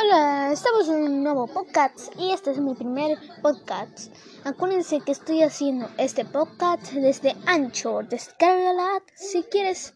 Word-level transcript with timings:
Hola, 0.00 0.52
estamos 0.52 0.88
en 0.88 1.02
un 1.02 1.24
nuevo 1.24 1.48
podcast 1.48 2.12
y 2.16 2.30
este 2.30 2.52
es 2.52 2.60
mi 2.60 2.72
primer 2.74 3.18
podcast. 3.42 4.14
Acuérdense 4.44 5.00
que 5.00 5.10
estoy 5.10 5.42
haciendo 5.42 5.90
este 5.98 6.24
podcast 6.24 6.92
desde 6.92 7.34
Anchor. 7.46 8.08
Descárgala 8.08 9.02
si 9.16 9.42
quieres. 9.42 9.94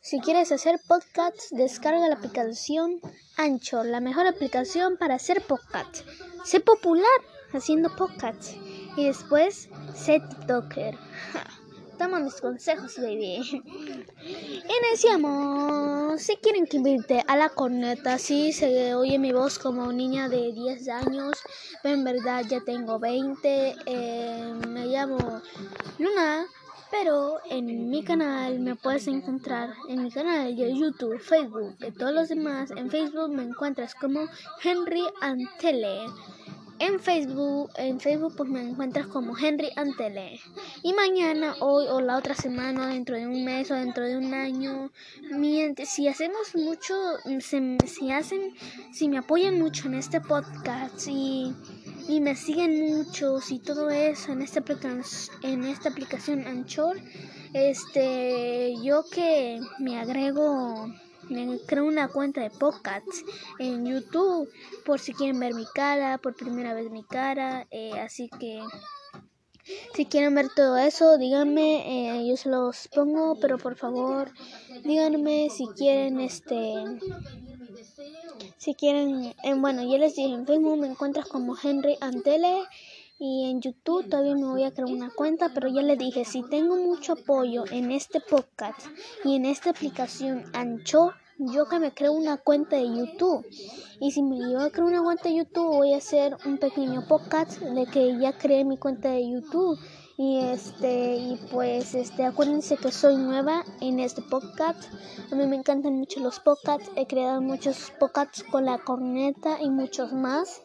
Si 0.00 0.18
quieres 0.18 0.50
hacer 0.50 0.80
podcasts, 0.88 1.50
descarga 1.52 2.08
la 2.08 2.16
aplicación 2.16 3.00
Anchor, 3.36 3.86
la 3.86 4.00
mejor 4.00 4.26
aplicación 4.26 4.96
para 4.96 5.14
hacer 5.14 5.42
podcasts. 5.42 6.04
Sé 6.44 6.58
popular 6.58 7.20
haciendo 7.52 7.94
podcasts 7.94 8.56
y 8.96 9.06
después 9.06 9.68
sé 9.94 10.18
TikToker. 10.18 10.98
Toma 11.98 12.20
mis 12.20 12.40
consejos, 12.40 12.96
baby. 12.98 13.40
Iniciamos. 14.78 16.20
Si 16.20 16.36
quieren 16.36 16.66
que 16.66 16.76
invite 16.76 17.24
a 17.26 17.36
la 17.36 17.48
corneta, 17.48 18.18
sí 18.18 18.52
se 18.52 18.94
oye 18.94 19.18
mi 19.18 19.32
voz 19.32 19.58
como 19.58 19.92
niña 19.92 20.28
de 20.28 20.52
10 20.52 20.88
años, 20.88 21.38
pero 21.82 21.94
en 21.94 22.04
verdad 22.04 22.44
ya 22.48 22.60
tengo 22.60 22.98
20. 22.98 23.76
Eh, 23.86 24.54
me 24.68 24.86
llamo 24.86 25.40
Luna, 25.98 26.46
pero 26.90 27.38
en 27.50 27.88
mi 27.88 28.04
canal 28.04 28.60
me 28.60 28.76
puedes 28.76 29.06
encontrar 29.08 29.74
en 29.88 30.02
mi 30.02 30.10
canal 30.10 30.54
de 30.54 30.76
YouTube, 30.76 31.18
Facebook, 31.18 31.78
de 31.78 31.92
todos 31.92 32.12
los 32.12 32.28
demás. 32.28 32.70
En 32.72 32.90
Facebook 32.90 33.30
me 33.30 33.42
encuentras 33.42 33.94
como 33.94 34.26
Henry 34.62 35.04
Antele. 35.20 36.06
En 36.78 37.00
Facebook, 37.00 37.70
en 37.76 38.00
Facebook 38.00 38.34
pues 38.36 38.50
me 38.50 38.60
encuentras 38.60 39.06
como 39.06 39.36
Henry 39.36 39.70
Antele. 39.76 40.38
Y 40.82 40.92
mañana, 40.92 41.54
hoy 41.60 41.86
o 41.88 42.02
la 42.02 42.18
otra 42.18 42.34
semana, 42.34 42.88
dentro 42.88 43.16
de 43.16 43.26
un 43.26 43.44
mes 43.44 43.70
o 43.70 43.74
dentro 43.74 44.04
de 44.04 44.18
un 44.18 44.34
año, 44.34 44.90
mientras, 45.30 45.88
si 45.88 46.06
hacemos 46.06 46.54
mucho, 46.54 46.94
si 47.40 48.10
hacen, 48.10 48.52
si 48.92 49.08
me 49.08 49.16
apoyan 49.16 49.58
mucho 49.58 49.88
en 49.88 49.94
este 49.94 50.20
podcast 50.20 51.06
y, 51.08 51.54
y 52.08 52.20
me 52.20 52.36
siguen 52.36 52.94
mucho 52.94 53.38
y 53.48 53.58
todo 53.58 53.88
eso 53.88 54.32
en 54.32 54.42
esta 54.42 54.62
en 55.42 55.64
esta 55.64 55.88
aplicación 55.88 56.46
Anchor, 56.46 57.00
este, 57.54 58.74
yo 58.82 59.04
que 59.10 59.60
me 59.78 59.98
agrego 59.98 60.92
creo 61.66 61.84
una 61.84 62.08
cuenta 62.08 62.40
de 62.40 62.50
podcasts 62.50 63.24
en 63.58 63.86
YouTube 63.86 64.50
por 64.84 65.00
si 65.00 65.12
quieren 65.12 65.40
ver 65.40 65.54
mi 65.54 65.66
cara, 65.74 66.18
por 66.18 66.34
primera 66.34 66.74
vez 66.74 66.90
mi 66.90 67.04
cara. 67.04 67.66
Eh, 67.70 67.92
así 67.98 68.28
que 68.38 68.62
si 69.94 70.06
quieren 70.06 70.34
ver 70.34 70.48
todo 70.54 70.76
eso, 70.76 71.18
díganme, 71.18 72.18
eh, 72.18 72.28
yo 72.28 72.36
se 72.36 72.48
los 72.48 72.88
pongo, 72.88 73.38
pero 73.40 73.58
por 73.58 73.76
favor, 73.76 74.30
díganme 74.84 75.48
si 75.50 75.66
quieren 75.76 76.20
este 76.20 76.74
si 78.58 78.74
quieren, 78.74 79.34
eh, 79.42 79.54
bueno, 79.54 79.82
ya 79.82 79.98
les 79.98 80.14
dije, 80.16 80.34
en 80.34 80.46
Facebook 80.46 80.78
me 80.78 80.86
encuentras 80.86 81.26
como 81.26 81.56
Henry 81.62 81.96
Antele 82.00 82.64
y 83.18 83.50
en 83.50 83.60
YouTube 83.60 84.08
todavía 84.08 84.34
me 84.34 84.46
voy 84.46 84.64
a 84.64 84.72
crear 84.72 84.90
una 84.90 85.10
cuenta, 85.10 85.50
pero 85.54 85.68
ya 85.68 85.82
les 85.82 85.98
dije, 85.98 86.24
si 86.24 86.42
tengo 86.42 86.76
mucho 86.76 87.14
apoyo 87.14 87.64
en 87.70 87.90
este 87.90 88.20
podcast 88.20 88.86
y 89.24 89.36
en 89.36 89.46
esta 89.46 89.70
aplicación 89.70 90.44
Ancho, 90.52 91.12
yo 91.38 91.66
que 91.66 91.78
me 91.78 91.92
creo 91.92 92.12
una 92.12 92.36
cuenta 92.38 92.76
de 92.76 92.84
YouTube. 92.84 93.46
Y 94.00 94.10
si 94.10 94.22
me 94.22 94.36
llevo 94.36 94.60
a 94.60 94.70
crear 94.70 94.88
una 94.88 95.02
cuenta 95.02 95.28
de 95.28 95.36
YouTube, 95.36 95.76
voy 95.76 95.94
a 95.94 95.98
hacer 95.98 96.36
un 96.44 96.58
pequeño 96.58 97.06
podcast 97.06 97.60
de 97.60 97.86
que 97.86 98.18
ya 98.18 98.36
creé 98.36 98.64
mi 98.64 98.78
cuenta 98.78 99.10
de 99.10 99.30
YouTube. 99.30 99.78
Y 100.18 100.38
este, 100.38 101.16
y 101.16 101.38
pues 101.50 101.94
este, 101.94 102.24
acuérdense 102.24 102.78
que 102.78 102.90
soy 102.90 103.16
nueva 103.16 103.64
en 103.82 104.00
este 104.00 104.22
podcast. 104.22 104.90
A 105.30 105.34
mí 105.34 105.46
me 105.46 105.56
encantan 105.56 105.98
mucho 105.98 106.20
los 106.20 106.40
podcasts. 106.40 106.90
He 106.96 107.06
creado 107.06 107.42
muchos 107.42 107.92
podcasts 107.98 108.42
con 108.44 108.64
la 108.64 108.78
corneta 108.78 109.60
y 109.60 109.68
muchos 109.68 110.14
más 110.14 110.62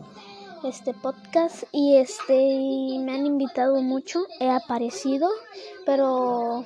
este 0.63 0.93
podcast 0.93 1.63
y 1.71 1.97
este 1.97 2.33
me 2.99 3.13
han 3.13 3.25
invitado 3.25 3.81
mucho, 3.81 4.25
he 4.39 4.49
aparecido, 4.49 5.29
pero 5.85 6.65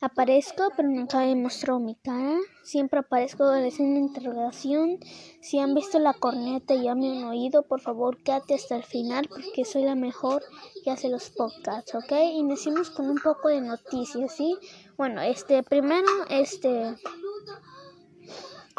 aparezco, 0.00 0.70
pero 0.76 0.88
nunca 0.88 1.26
he 1.26 1.34
mostrado 1.34 1.80
mi 1.80 1.96
cara. 1.96 2.38
Siempre 2.62 3.00
aparezco 3.00 3.52
en 3.54 3.94
la 3.94 3.98
interrogación. 3.98 4.98
Si 5.40 5.58
han 5.58 5.74
visto 5.74 5.98
la 5.98 6.14
corneta 6.14 6.74
y 6.74 6.84
ya 6.84 6.94
me 6.94 7.10
han 7.10 7.24
oído, 7.24 7.62
por 7.62 7.80
favor 7.80 8.22
quédate 8.22 8.54
hasta 8.54 8.76
el 8.76 8.84
final 8.84 9.28
porque 9.28 9.64
soy 9.64 9.82
la 9.84 9.94
mejor 9.94 10.42
que 10.84 10.90
hace 10.90 11.08
los 11.08 11.30
podcasts, 11.30 11.94
¿ok? 11.94 12.12
Iniciamos 12.32 12.90
con 12.90 13.10
un 13.10 13.18
poco 13.18 13.48
de 13.48 13.60
noticias, 13.60 14.32
¿sí? 14.32 14.56
Bueno, 14.96 15.20
este 15.20 15.62
primero, 15.62 16.08
este 16.30 16.96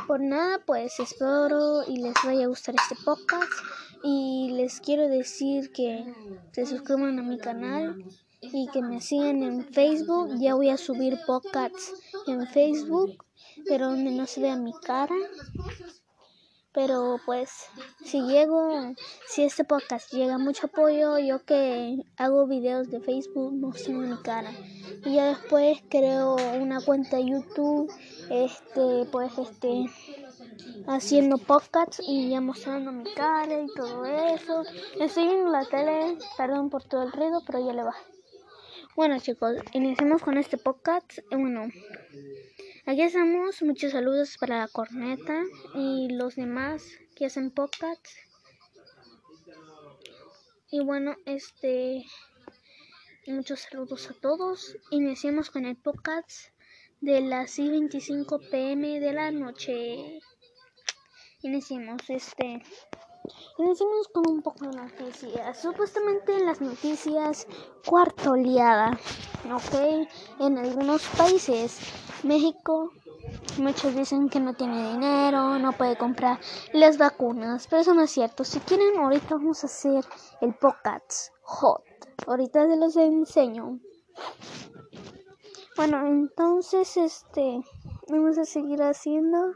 por 0.08 0.22
nada, 0.22 0.60
pues 0.66 1.00
espero 1.00 1.84
y 1.88 1.98
les 1.98 2.14
vaya 2.24 2.46
a 2.46 2.48
gustar 2.48 2.76
este 2.76 2.96
podcast. 3.04 3.52
Y 4.04 4.52
les 4.52 4.80
quiero 4.80 5.08
decir 5.08 5.72
que 5.72 6.14
se 6.52 6.66
suscriban 6.66 7.20
a 7.20 7.24
mi 7.24 7.38
canal 7.38 8.04
y 8.42 8.68
que 8.70 8.82
me 8.82 9.02
sigan 9.02 9.44
en 9.44 9.66
Facebook. 9.66 10.36
Ya 10.40 10.56
voy 10.56 10.70
a 10.70 10.78
subir 10.78 11.18
podcasts 11.26 11.94
en 12.28 12.48
Facebook, 12.48 13.26
pero 13.68 13.88
donde 13.88 14.12
no 14.12 14.26
se 14.26 14.42
vea 14.42 14.56
mi 14.56 14.74
cara. 14.74 15.16
Pero 16.72 17.20
pues 17.26 17.50
si 18.06 18.22
llego, 18.22 18.94
si 19.28 19.44
este 19.44 19.64
podcast 19.64 20.14
llega 20.14 20.38
mucho 20.38 20.68
apoyo, 20.68 21.18
yo 21.18 21.44
que 21.44 21.98
hago 22.16 22.46
videos 22.46 22.92
de 22.92 23.02
Facebook 23.02 23.54
mostrando 23.54 24.16
mi 24.16 24.22
cara. 24.22 24.52
Y 25.04 25.16
ya 25.16 25.30
después 25.30 25.80
creo 25.90 26.36
una 26.60 26.80
cuenta 26.80 27.20
YouTube, 27.20 27.92
este, 28.30 29.06
pues 29.12 29.36
este, 29.40 29.86
haciendo 30.88 31.38
podcasts 31.38 32.02
y 32.06 32.30
ya 32.30 32.42
mostrando 32.42 32.92
mi 32.92 33.14
cara 33.14 33.62
y 33.62 33.68
todo 33.76 34.06
eso. 34.06 34.64
Estoy 35.00 35.28
viendo 35.28 35.52
la 35.52 35.66
tele, 35.66 36.18
perdón 36.38 36.70
por 36.70 36.84
todo 36.84 37.04
el 37.04 37.12
ruido, 37.12 37.42
pero 37.46 37.66
ya 37.66 37.74
le 37.74 37.84
va. 37.84 37.96
Bueno 38.96 39.20
chicos, 39.20 39.56
iniciamos 39.74 40.22
con 40.22 40.38
este 40.38 40.58
podcast. 40.58 41.20
Bueno, 41.32 41.68
aquí 42.86 43.02
estamos. 43.02 43.62
Muchos 43.62 43.92
saludos 43.92 44.38
para 44.38 44.60
la 44.60 44.68
corneta 44.68 45.44
y 45.76 46.10
los 46.10 46.36
demás 46.36 46.84
que 47.16 47.26
hacen 47.26 47.52
podcasts. 47.52 48.16
Y 50.72 50.84
bueno, 50.84 51.16
este... 51.26 52.06
Muchos 53.28 53.60
saludos 53.60 54.10
a 54.10 54.14
todos. 54.16 54.76
Iniciamos 54.90 55.52
con 55.52 55.66
el 55.66 55.76
podcast 55.76 56.50
de 57.00 57.22
las 57.22 57.58
25 57.58 58.40
pm 58.52 59.00
de 59.00 59.14
la 59.14 59.32
noche. 59.32 60.20
Iniciemos 61.42 62.02
este. 62.10 62.62
Iniciemos 63.58 64.10
con 64.14 64.30
un 64.30 64.42
poco 64.42 64.66
de 64.66 64.76
noticias. 64.76 65.62
Supuestamente 65.62 66.36
en 66.36 66.46
las 66.46 66.60
noticias, 66.60 67.48
cuarta 67.86 68.32
oleada. 68.32 69.00
Ok, 69.50 70.08
en 70.42 70.58
algunos 70.58 71.08
países, 71.18 71.80
México, 72.24 72.92
muchos 73.58 73.96
dicen 73.96 74.28
que 74.28 74.42
no 74.42 74.54
tiene 74.54 74.92
dinero, 74.92 75.58
no 75.60 75.72
puede 75.72 75.98
comprar 75.98 76.42
las 76.74 76.98
vacunas, 76.98 77.68
pero 77.68 77.84
eso 77.84 77.94
no 77.94 78.04
es 78.04 78.12
cierto. 78.12 78.44
Si 78.44 78.60
quieren, 78.60 78.98
ahorita 78.98 79.36
vamos 79.36 79.64
a 79.64 79.68
hacer 79.68 80.04
el 80.42 80.54
podcast 80.56 81.30
hot. 81.44 81.84
Ahorita 82.28 82.68
se 82.68 82.76
los 82.76 82.98
enseño. 82.98 83.80
Bueno, 85.78 86.06
entonces, 86.06 86.98
este, 86.98 87.62
vamos 88.10 88.38
a 88.38 88.44
seguir 88.44 88.84
haciendo 88.84 89.54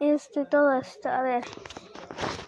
este 0.00 0.44
todo 0.46 0.72
esto. 0.72 1.08
A 1.08 1.22
ver, 1.22 1.44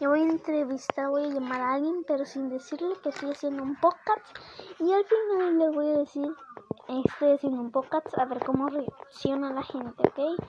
yo 0.01 0.11
voy 0.11 0.21
a 0.21 0.31
entrevistar, 0.31 1.09
voy 1.09 1.25
a 1.25 1.29
llamar 1.29 1.61
a 1.61 1.75
alguien, 1.75 2.05
pero 2.07 2.25
sin 2.25 2.49
decirle 2.49 2.95
que 3.03 3.09
estoy 3.09 3.31
haciendo 3.31 3.63
un 3.63 3.77
podcast. 3.77 4.25
Y 4.79 4.93
al 4.93 5.05
final 5.05 5.59
le 5.59 5.71
voy 5.71 5.89
a 5.89 5.99
decir, 5.99 6.29
estoy 6.89 7.33
haciendo 7.33 7.61
un 7.61 7.71
podcast, 7.71 8.19
a 8.19 8.25
ver 8.25 8.45
cómo 8.45 8.69
reacciona 8.69 9.53
la 9.53 9.63
gente, 9.63 10.03
¿ok? 10.09 10.41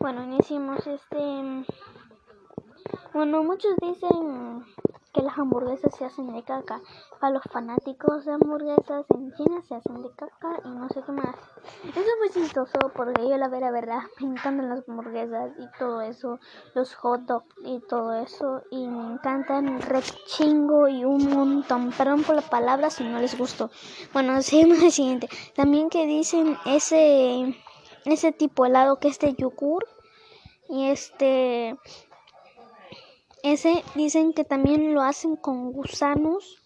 Bueno, 0.00 0.22
iniciamos 0.22 0.86
este... 0.86 1.64
Bueno, 3.12 3.42
muchos 3.42 3.74
dicen 3.80 4.64
que 5.14 5.22
las 5.22 5.38
hamburguesas 5.38 5.94
se 5.94 6.04
hacen 6.04 6.32
de 6.34 6.42
caca. 6.42 6.82
Para 7.20 7.32
los 7.32 7.44
fanáticos 7.44 8.24
de 8.24 8.32
hamburguesas 8.32 9.06
en 9.14 9.32
China 9.34 9.62
se 9.66 9.76
hacen 9.76 10.02
de 10.02 10.10
caca 10.10 10.60
y 10.64 10.68
no 10.68 10.88
sé 10.88 11.02
qué 11.06 11.12
más. 11.12 11.36
Eso 11.84 12.00
es 12.00 12.06
muy 12.18 12.30
chistoso 12.30 12.90
porque 12.94 13.22
yo 13.22 13.36
la 13.38 13.48
verdad 13.48 14.00
me 14.20 14.28
encantan 14.28 14.68
las 14.68 14.86
hamburguesas 14.88 15.52
y 15.58 15.78
todo 15.78 16.02
eso, 16.02 16.40
los 16.74 16.94
hot 16.96 17.22
dogs 17.22 17.54
y 17.64 17.80
todo 17.88 18.14
eso 18.20 18.62
y 18.70 18.88
me 18.88 19.14
encantan 19.14 19.80
re 19.80 20.02
chingo 20.26 20.88
y 20.88 21.04
un 21.04 21.30
montón. 21.30 21.92
Perdón 21.92 22.24
por 22.24 22.34
la 22.34 22.42
palabra 22.42 22.90
si 22.90 23.04
no 23.04 23.20
les 23.20 23.38
gustó. 23.38 23.70
Bueno, 24.12 24.42
seguimos 24.42 24.82
el 24.82 24.90
siguiente. 24.90 25.28
También 25.54 25.88
que 25.88 26.06
dicen 26.06 26.58
ese 26.66 27.54
ese 28.04 28.32
tipo 28.32 28.66
helado 28.66 28.98
que 28.98 29.08
es 29.08 29.18
de 29.18 29.34
yogur 29.34 29.86
y 30.68 30.88
este 30.88 31.78
ese 33.44 33.84
dicen 33.94 34.32
que 34.32 34.44
también 34.44 34.94
lo 34.94 35.02
hacen 35.02 35.36
con 35.36 35.70
gusanos, 35.70 36.62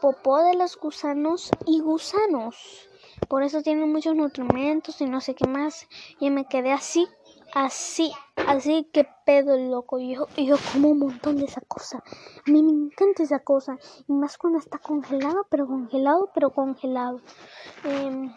popó 0.00 0.38
de 0.38 0.54
los 0.54 0.76
gusanos 0.76 1.48
y 1.64 1.78
gusanos. 1.78 2.88
Por 3.28 3.44
eso 3.44 3.62
tiene 3.62 3.86
muchos 3.86 4.16
nutrimentos 4.16 5.00
y 5.00 5.04
no 5.04 5.20
sé 5.20 5.36
qué 5.36 5.46
más. 5.46 5.86
Y 6.18 6.30
me 6.30 6.46
quedé 6.46 6.72
así, 6.72 7.06
así, 7.54 8.10
así 8.48 8.88
que 8.92 9.06
pedo 9.24 9.56
loco. 9.56 10.00
Yo, 10.00 10.26
yo 10.36 10.56
como 10.72 10.88
un 10.88 10.98
montón 10.98 11.36
de 11.36 11.44
esa 11.44 11.60
cosa. 11.60 12.02
A 12.44 12.50
mí 12.50 12.64
me 12.64 12.72
encanta 12.72 13.22
esa 13.22 13.38
cosa. 13.38 13.78
Y 14.08 14.12
más 14.12 14.38
cuando 14.38 14.58
está 14.58 14.78
congelado, 14.78 15.46
pero 15.48 15.68
congelado, 15.68 16.30
pero 16.34 16.50
congelado. 16.50 17.20
Em, 17.84 18.34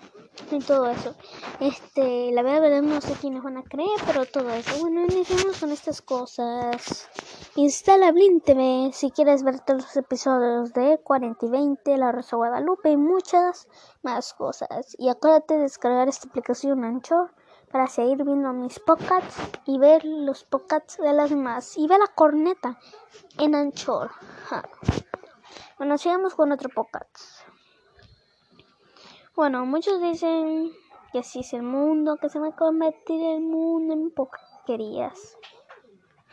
y 0.52 0.60
todo 0.60 0.88
eso. 0.90 1.16
Este, 1.60 2.32
la 2.32 2.42
verdad, 2.42 2.82
no 2.82 3.02
sé 3.02 3.14
quiénes 3.14 3.44
van 3.44 3.58
a 3.58 3.64
creer, 3.64 4.00
pero 4.06 4.26
todo 4.26 4.50
eso. 4.50 4.80
Bueno, 4.80 5.06
iniciamos 5.06 5.60
con 5.60 5.72
estas 5.72 6.02
cosas. 6.02 7.10
Instala 7.56 8.12
Blin 8.12 8.42
TV 8.42 8.92
si 8.94 9.12
quieres 9.12 9.44
ver 9.44 9.60
todos 9.60 9.84
los 9.84 9.98
episodios 9.98 10.74
de 10.74 11.00
40 11.04 11.46
y 11.46 11.50
20, 11.50 11.98
La 11.98 12.12
Rosa 12.12 12.38
Guadalupe 12.38 12.92
y 12.92 12.98
muchas 12.98 13.68
más 14.04 14.34
cosas. 14.34 14.96
Y 14.98 15.10
acuérdate 15.10 15.56
de 15.56 15.62
descargar 15.62 16.08
esta 16.08 16.28
aplicación 16.30 16.84
Anchor 16.84 17.34
para 17.72 17.88
seguir 17.88 18.24
viendo 18.24 18.52
mis 18.54 18.80
podcasts 18.80 19.38
y 19.66 19.78
ver 19.78 20.04
los 20.04 20.44
podcasts 20.44 20.98
de 20.98 21.14
las 21.14 21.30
demás. 21.30 21.78
Y 21.78 21.88
ver 21.88 22.00
la 22.00 22.08
corneta 22.08 22.78
en 23.38 23.56
Anchor. 23.56 24.12
Bueno, 25.78 25.98
sigamos 25.98 26.36
con 26.36 26.52
otro 26.52 26.70
podcast. 26.70 27.41
Bueno, 29.42 29.66
muchos 29.66 30.00
dicen 30.00 30.72
que 31.12 31.18
así 31.18 31.40
es 31.40 31.52
el 31.54 31.64
mundo, 31.64 32.18
que 32.18 32.30
se 32.30 32.38
va 32.38 32.50
a 32.50 32.56
convertir 32.56 33.20
el 33.26 33.42
mundo 33.42 33.92
en 33.92 34.12
porquerías. 34.12 35.36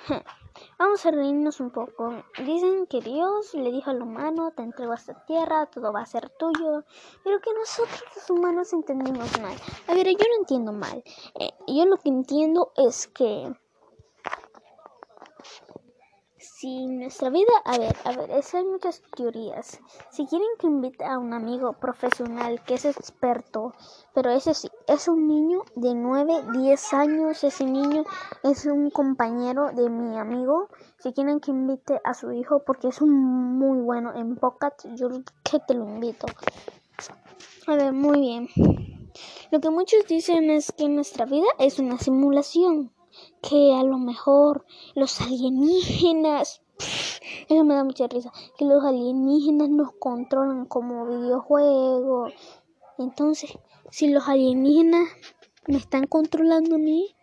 Vamos 0.79 1.07
a 1.07 1.11
reírnos 1.11 1.59
un 1.61 1.71
poco. 1.71 2.23
Dicen 2.45 2.87
que 2.87 3.01
Dios 3.01 3.55
le 3.55 3.73
dijo 3.73 3.91
al 3.91 4.03
humano, 4.03 4.53
te 4.55 4.63
entrego 4.63 4.93
a 4.93 4.97
esta 4.97 5.25
tierra, 5.25 5.65
todo 5.71 5.91
va 5.91 6.03
a 6.03 6.07
ser 6.07 6.29
tuyo, 6.39 6.85
pero 7.25 7.41
que 7.41 7.55
nosotros 7.55 8.05
los 8.15 8.29
humanos 8.29 8.75
entendimos 8.75 9.41
mal. 9.41 9.57
A 9.87 9.95
ver, 9.95 10.09
yo 10.09 10.27
no 10.29 10.41
entiendo 10.41 10.73
mal. 10.75 11.03
Eh, 11.41 11.49
yo 11.67 11.87
lo 11.87 11.97
que 11.97 12.11
entiendo 12.11 12.73
es 12.77 13.07
que 13.07 13.51
si 16.59 16.89
nuestra 16.89 17.31
vida, 17.31 17.53
a 17.65 17.79
ver, 17.79 17.95
a 18.03 18.11
ver, 18.17 18.33
es 18.33 18.53
hay 18.53 18.65
muchas 18.65 19.01
teorías. 19.17 19.79
Si 20.11 20.27
quieren 20.27 20.49
que 20.59 20.67
invite 20.67 21.05
a 21.05 21.17
un 21.17 21.33
amigo 21.33 21.75
profesional 21.75 22.61
que 22.65 22.75
es 22.75 22.85
experto, 22.85 23.75
pero 24.13 24.31
ese 24.31 24.55
sí, 24.55 24.69
es 24.89 25.07
un 25.07 25.29
niño 25.29 25.63
de 25.77 25.95
9, 25.95 26.47
10 26.55 26.95
años, 26.95 27.45
ese 27.45 27.65
niño 27.65 28.03
es 28.43 28.67
un 28.67 28.91
compañero 28.91 29.71
de 29.71 29.89
mi 29.89 30.19
amigo. 30.19 30.67
Si 30.99 31.13
quieren 31.13 31.39
que 31.39 31.53
invite 31.53 32.01
a 32.03 32.13
su 32.13 32.33
hijo 32.33 32.65
porque 32.67 32.89
es 32.89 33.01
un 33.01 33.13
muy 33.57 33.79
bueno 33.79 34.13
en 34.17 34.35
Pocket, 34.35 34.75
yo 34.97 35.11
que 35.45 35.61
te 35.61 35.75
lo 35.75 35.89
invito. 35.89 36.27
A 37.69 37.77
ver, 37.77 37.93
muy 37.93 38.19
bien. 38.19 38.49
Lo 39.53 39.61
que 39.61 39.71
muchos 39.71 40.09
dicen 40.09 40.51
es 40.51 40.73
que 40.73 40.89
nuestra 40.89 41.25
vida 41.25 41.47
es 41.61 41.79
una 41.79 41.99
simulación 41.99 42.91
que 43.43 43.75
a 43.75 43.83
lo 43.83 43.99
mejor 43.99 44.65
los 44.95 45.21
alienígenas, 45.21 46.63
eso 47.49 47.65
me 47.65 47.75
da 47.75 47.85
mucha 47.85 48.07
risa, 48.07 48.33
que 48.57 48.65
los 48.65 48.85
alienígenas 48.85 49.69
nos 49.69 49.93
controlan 49.93 50.67
como 50.67 51.07
videojuegos. 51.07 52.33
Entonces, 52.99 53.59
si 53.91 54.09
los 54.09 54.29
alienígenas 54.29 55.09
me 55.67 55.77
están 55.77 56.07
controlando 56.07 56.77
a 56.77 56.79
mí, 56.79 57.15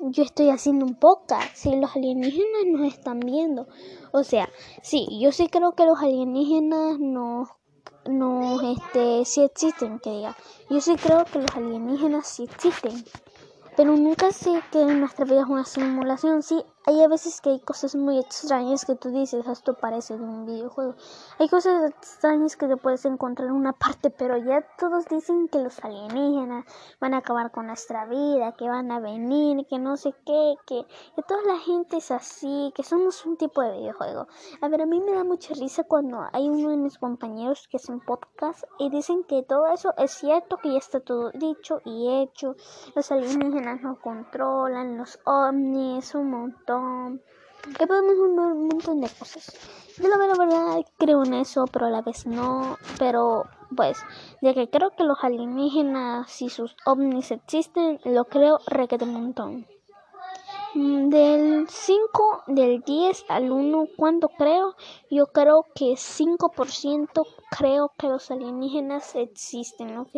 yo 0.00 0.22
estoy 0.22 0.50
haciendo 0.50 0.86
un 0.86 0.94
podcast. 0.94 1.54
Si 1.54 1.74
los 1.74 1.96
alienígenas 1.96 2.66
nos 2.66 2.86
están 2.86 3.20
viendo, 3.20 3.66
o 4.12 4.22
sea, 4.22 4.48
sí, 4.82 5.08
yo 5.20 5.32
sí 5.32 5.48
creo 5.48 5.72
que 5.72 5.84
los 5.84 5.98
alienígenas 5.98 6.98
nos 6.98 7.48
no 8.08 8.60
este 8.72 9.24
sí 9.26 9.42
existen 9.42 9.98
que 9.98 10.10
diga 10.10 10.36
yo 10.70 10.80
sí 10.80 10.96
creo 10.96 11.26
que 11.26 11.40
los 11.40 11.54
alienígenas 11.54 12.26
sí 12.26 12.44
existen 12.44 13.04
pero 13.78 13.96
nunca 13.96 14.32
sé 14.32 14.60
que 14.72 14.84
nuestra 14.86 15.24
vida 15.24 15.42
es 15.42 15.46
una 15.46 15.64
simulación. 15.64 16.42
Sí, 16.42 16.64
hay 16.88 17.02
a 17.02 17.08
veces 17.08 17.42
que 17.42 17.50
hay 17.50 17.60
cosas 17.60 17.94
muy 17.94 18.18
extrañas 18.18 18.86
que 18.86 18.94
tú 18.94 19.10
dices, 19.10 19.46
esto 19.46 19.74
parece 19.74 20.16
de 20.16 20.24
un 20.24 20.46
videojuego. 20.46 20.94
Hay 21.38 21.46
cosas 21.50 21.90
extrañas 21.90 22.56
que 22.56 22.66
te 22.66 22.78
puedes 22.78 23.04
encontrar 23.04 23.48
en 23.48 23.54
una 23.54 23.74
parte, 23.74 24.08
pero 24.08 24.38
ya 24.38 24.62
todos 24.78 25.04
dicen 25.04 25.48
que 25.48 25.58
los 25.58 25.84
alienígenas 25.84 26.64
van 26.98 27.12
a 27.12 27.18
acabar 27.18 27.50
con 27.50 27.66
nuestra 27.66 28.06
vida, 28.06 28.52
que 28.52 28.70
van 28.70 28.90
a 28.90 29.00
venir, 29.00 29.66
que 29.66 29.78
no 29.78 29.98
sé 29.98 30.14
qué, 30.24 30.54
que, 30.66 30.86
que 31.14 31.22
toda 31.24 31.42
la 31.42 31.58
gente 31.58 31.98
es 31.98 32.10
así, 32.10 32.72
que 32.74 32.82
somos 32.82 33.26
un 33.26 33.36
tipo 33.36 33.60
de 33.60 33.72
videojuego. 33.72 34.26
A 34.62 34.68
ver, 34.68 34.80
a 34.80 34.86
mí 34.86 34.98
me 34.98 35.12
da 35.12 35.24
mucha 35.24 35.52
risa 35.52 35.84
cuando 35.84 36.24
hay 36.32 36.48
uno 36.48 36.70
de 36.70 36.78
mis 36.78 36.96
compañeros 36.96 37.68
que 37.70 37.76
un 37.90 38.00
podcast 38.00 38.64
y 38.78 38.88
dicen 38.88 39.24
que 39.24 39.42
todo 39.42 39.66
eso 39.66 39.92
es 39.98 40.10
cierto, 40.12 40.56
que 40.56 40.72
ya 40.72 40.78
está 40.78 41.00
todo 41.00 41.32
dicho 41.32 41.82
y 41.84 42.22
hecho. 42.22 42.56
Los 42.94 43.12
alienígenas 43.12 43.82
nos 43.82 43.98
controlan, 43.98 44.96
los 44.96 45.18
ovnis, 45.26 46.14
un 46.14 46.30
montón 46.30 46.77
que 47.76 47.86
podemos 47.86 48.14
un 48.18 48.68
montón 48.68 49.00
de 49.00 49.08
cosas. 49.08 49.52
Yo 49.98 50.08
la 50.08 50.16
verdad 50.16 50.84
creo 50.96 51.24
en 51.24 51.34
eso, 51.34 51.64
pero 51.72 51.86
a 51.86 51.90
la 51.90 52.02
vez 52.02 52.26
no. 52.26 52.76
Pero 52.98 53.44
pues, 53.74 53.98
de 54.40 54.54
que 54.54 54.70
creo 54.70 54.90
que 54.90 55.04
los 55.04 55.22
alienígenas 55.22 56.40
y 56.40 56.48
sus 56.48 56.76
ovnis 56.86 57.30
existen, 57.30 58.00
lo 58.04 58.24
creo 58.24 58.58
requete 58.66 59.04
un 59.04 59.12
montón. 59.12 59.66
Mm, 60.74 61.08
del 61.08 61.66
5, 61.68 62.42
del 62.46 62.82
10 62.82 63.24
al 63.28 63.50
1, 63.50 63.86
¿cuánto 63.96 64.28
creo? 64.28 64.74
Yo 65.10 65.26
creo 65.26 65.66
que 65.74 65.96
5% 65.96 67.26
creo 67.50 67.92
que 67.98 68.08
los 68.08 68.30
alienígenas 68.30 69.14
existen, 69.14 69.96
¿ok? 69.96 70.10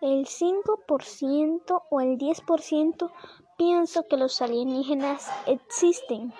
El 0.00 0.26
5% 0.26 1.82
o 1.90 2.00
el 2.00 2.18
10% 2.18 3.10
pienso 3.56 4.06
que 4.08 4.16
los 4.16 4.40
alienígenas 4.42 5.30
existen, 5.46 6.32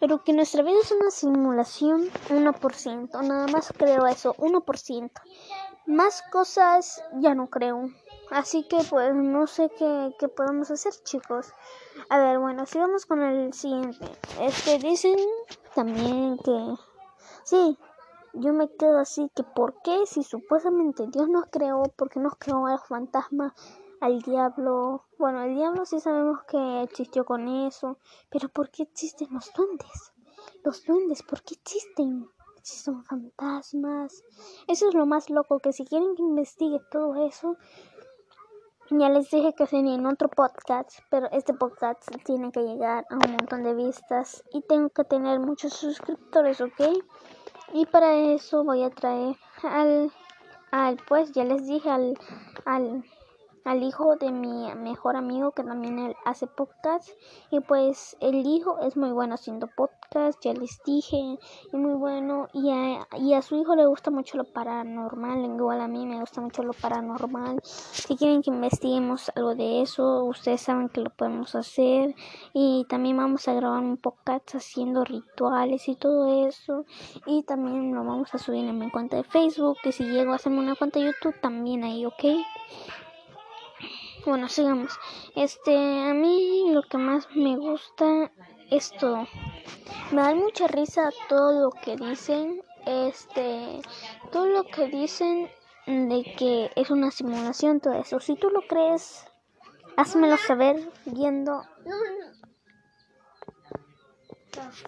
pero 0.00 0.24
que 0.24 0.32
nuestra 0.32 0.62
vida 0.62 0.78
es 0.82 0.92
una 0.92 1.10
simulación 1.10 2.10
1%, 2.28 3.22
nada 3.22 3.46
más 3.48 3.72
creo 3.76 4.06
eso, 4.06 4.34
1%. 4.34 5.10
Más 5.86 6.22
cosas 6.30 7.02
ya 7.20 7.34
no 7.34 7.50
creo. 7.50 7.90
Así 8.30 8.62
que 8.68 8.78
pues 8.88 9.14
no 9.14 9.46
sé 9.46 9.70
qué, 9.76 10.14
qué 10.18 10.28
podemos 10.28 10.70
hacer 10.70 10.92
chicos. 11.04 11.52
A 12.08 12.18
ver, 12.18 12.38
bueno, 12.38 12.66
sigamos 12.66 13.04
con 13.04 13.22
el 13.22 13.52
siguiente. 13.52 14.06
Este 14.40 14.78
dicen 14.78 15.16
también 15.74 16.38
que 16.38 16.74
sí, 17.42 17.76
yo 18.34 18.52
me 18.52 18.74
quedo 18.76 18.98
así 18.98 19.30
que 19.34 19.42
por 19.42 19.82
qué 19.82 20.06
si 20.06 20.22
supuestamente 20.22 21.06
Dios 21.08 21.28
nos 21.28 21.46
creó, 21.50 21.82
por 21.96 22.08
qué 22.08 22.20
nos 22.20 22.36
creó 22.36 22.66
a 22.66 22.72
los 22.72 22.86
fantasmas 22.86 23.52
al 24.02 24.20
diablo. 24.20 25.04
Bueno, 25.16 25.42
el 25.44 25.54
diablo 25.54 25.86
sí 25.86 26.00
sabemos 26.00 26.42
que 26.48 26.82
existió 26.82 27.24
con 27.24 27.46
eso, 27.46 27.98
pero 28.30 28.48
¿por 28.48 28.68
qué 28.68 28.82
existen 28.82 29.28
los 29.30 29.52
duendes? 29.54 30.12
Los 30.64 30.84
duendes, 30.84 31.22
¿por 31.22 31.40
qué 31.42 31.54
existen? 31.54 32.28
Si 32.62 32.80
son 32.80 33.04
fantasmas. 33.04 34.24
Eso 34.66 34.88
es 34.88 34.94
lo 34.94 35.06
más 35.06 35.30
loco, 35.30 35.60
que 35.60 35.72
si 35.72 35.84
quieren 35.84 36.16
que 36.16 36.22
investigue 36.22 36.80
todo 36.90 37.26
eso, 37.26 37.56
ya 38.90 39.08
les 39.08 39.30
dije 39.30 39.54
que 39.54 39.66
sería 39.66 39.94
en 39.94 40.06
otro 40.06 40.28
podcast, 40.28 40.98
pero 41.08 41.28
este 41.30 41.54
podcast 41.54 42.02
tiene 42.24 42.50
que 42.50 42.62
llegar 42.62 43.06
a 43.08 43.14
un 43.14 43.36
montón 43.36 43.62
de 43.62 43.74
vistas 43.74 44.42
y 44.52 44.62
tengo 44.62 44.90
que 44.90 45.04
tener 45.04 45.38
muchos 45.38 45.74
suscriptores, 45.74 46.60
¿ok? 46.60 46.80
Y 47.72 47.86
para 47.86 48.14
eso 48.14 48.64
voy 48.64 48.82
a 48.82 48.90
traer 48.90 49.36
al, 49.62 50.12
al 50.72 50.96
pues 51.08 51.30
ya 51.30 51.44
les 51.44 51.68
dije 51.68 51.88
al, 51.88 52.18
al 52.64 53.04
al 53.64 53.82
hijo 53.82 54.16
de 54.16 54.32
mi 54.32 54.74
mejor 54.74 55.16
amigo 55.16 55.52
que 55.52 55.62
también 55.62 55.98
él 55.98 56.16
hace 56.24 56.46
podcast 56.46 57.08
y 57.50 57.60
pues 57.60 58.16
el 58.20 58.46
hijo 58.46 58.80
es 58.80 58.96
muy 58.96 59.12
bueno 59.12 59.34
haciendo 59.34 59.68
podcast 59.68 60.38
ya 60.42 60.52
les 60.52 60.82
dije 60.84 61.38
y 61.72 61.76
muy 61.76 61.94
bueno 61.94 62.48
y 62.52 62.70
a, 62.70 63.06
y 63.18 63.34
a 63.34 63.42
su 63.42 63.56
hijo 63.56 63.74
le 63.74 63.86
gusta 63.86 64.10
mucho 64.10 64.36
lo 64.36 64.44
paranormal 64.44 65.44
igual 65.44 65.80
a 65.80 65.88
mí 65.88 66.06
me 66.06 66.20
gusta 66.20 66.40
mucho 66.40 66.62
lo 66.62 66.72
paranormal. 66.72 67.60
Si 67.62 68.16
quieren 68.16 68.42
que 68.42 68.50
investiguemos 68.50 69.30
algo 69.34 69.54
de 69.54 69.82
eso 69.82 70.24
ustedes 70.24 70.60
saben 70.60 70.88
que 70.88 71.00
lo 71.00 71.10
podemos 71.10 71.54
hacer 71.54 72.14
y 72.52 72.84
también 72.88 73.16
vamos 73.16 73.48
a 73.48 73.54
grabar 73.54 73.82
un 73.82 73.96
podcast 73.96 74.54
haciendo 74.54 75.04
rituales 75.04 75.88
y 75.88 75.96
todo 75.96 76.46
eso 76.46 76.84
y 77.26 77.42
también 77.44 77.94
lo 77.94 78.04
vamos 78.04 78.34
a 78.34 78.38
subir 78.38 78.64
en 78.64 78.78
mi 78.78 78.90
cuenta 78.90 79.16
de 79.16 79.24
Facebook 79.24 79.78
que 79.82 79.92
si 79.92 80.04
llego 80.04 80.32
a 80.32 80.36
hacerme 80.36 80.58
una 80.58 80.74
cuenta 80.74 80.98
de 80.98 81.06
YouTube 81.06 81.40
también 81.40 81.84
ahí 81.84 82.04
ok 82.04 82.24
bueno, 84.24 84.48
sigamos. 84.48 84.98
Este, 85.34 85.76
a 85.76 86.14
mí 86.14 86.70
lo 86.72 86.82
que 86.82 86.98
más 86.98 87.28
me 87.34 87.56
gusta 87.56 88.30
es 88.70 88.92
todo. 88.92 89.26
Me 90.12 90.22
da 90.22 90.34
mucha 90.34 90.66
risa 90.68 91.10
todo 91.28 91.64
lo 91.64 91.70
que 91.70 91.96
dicen. 91.96 92.62
Este, 92.86 93.80
todo 94.30 94.46
lo 94.46 94.64
que 94.64 94.88
dicen 94.88 95.48
de 95.86 96.34
que 96.36 96.70
es 96.76 96.90
una 96.90 97.10
simulación, 97.10 97.80
todo 97.80 97.94
eso. 97.94 98.20
Si 98.20 98.36
tú 98.36 98.50
lo 98.50 98.62
crees, 98.68 99.24
házmelo 99.96 100.36
saber 100.36 100.90
viendo. 101.06 101.62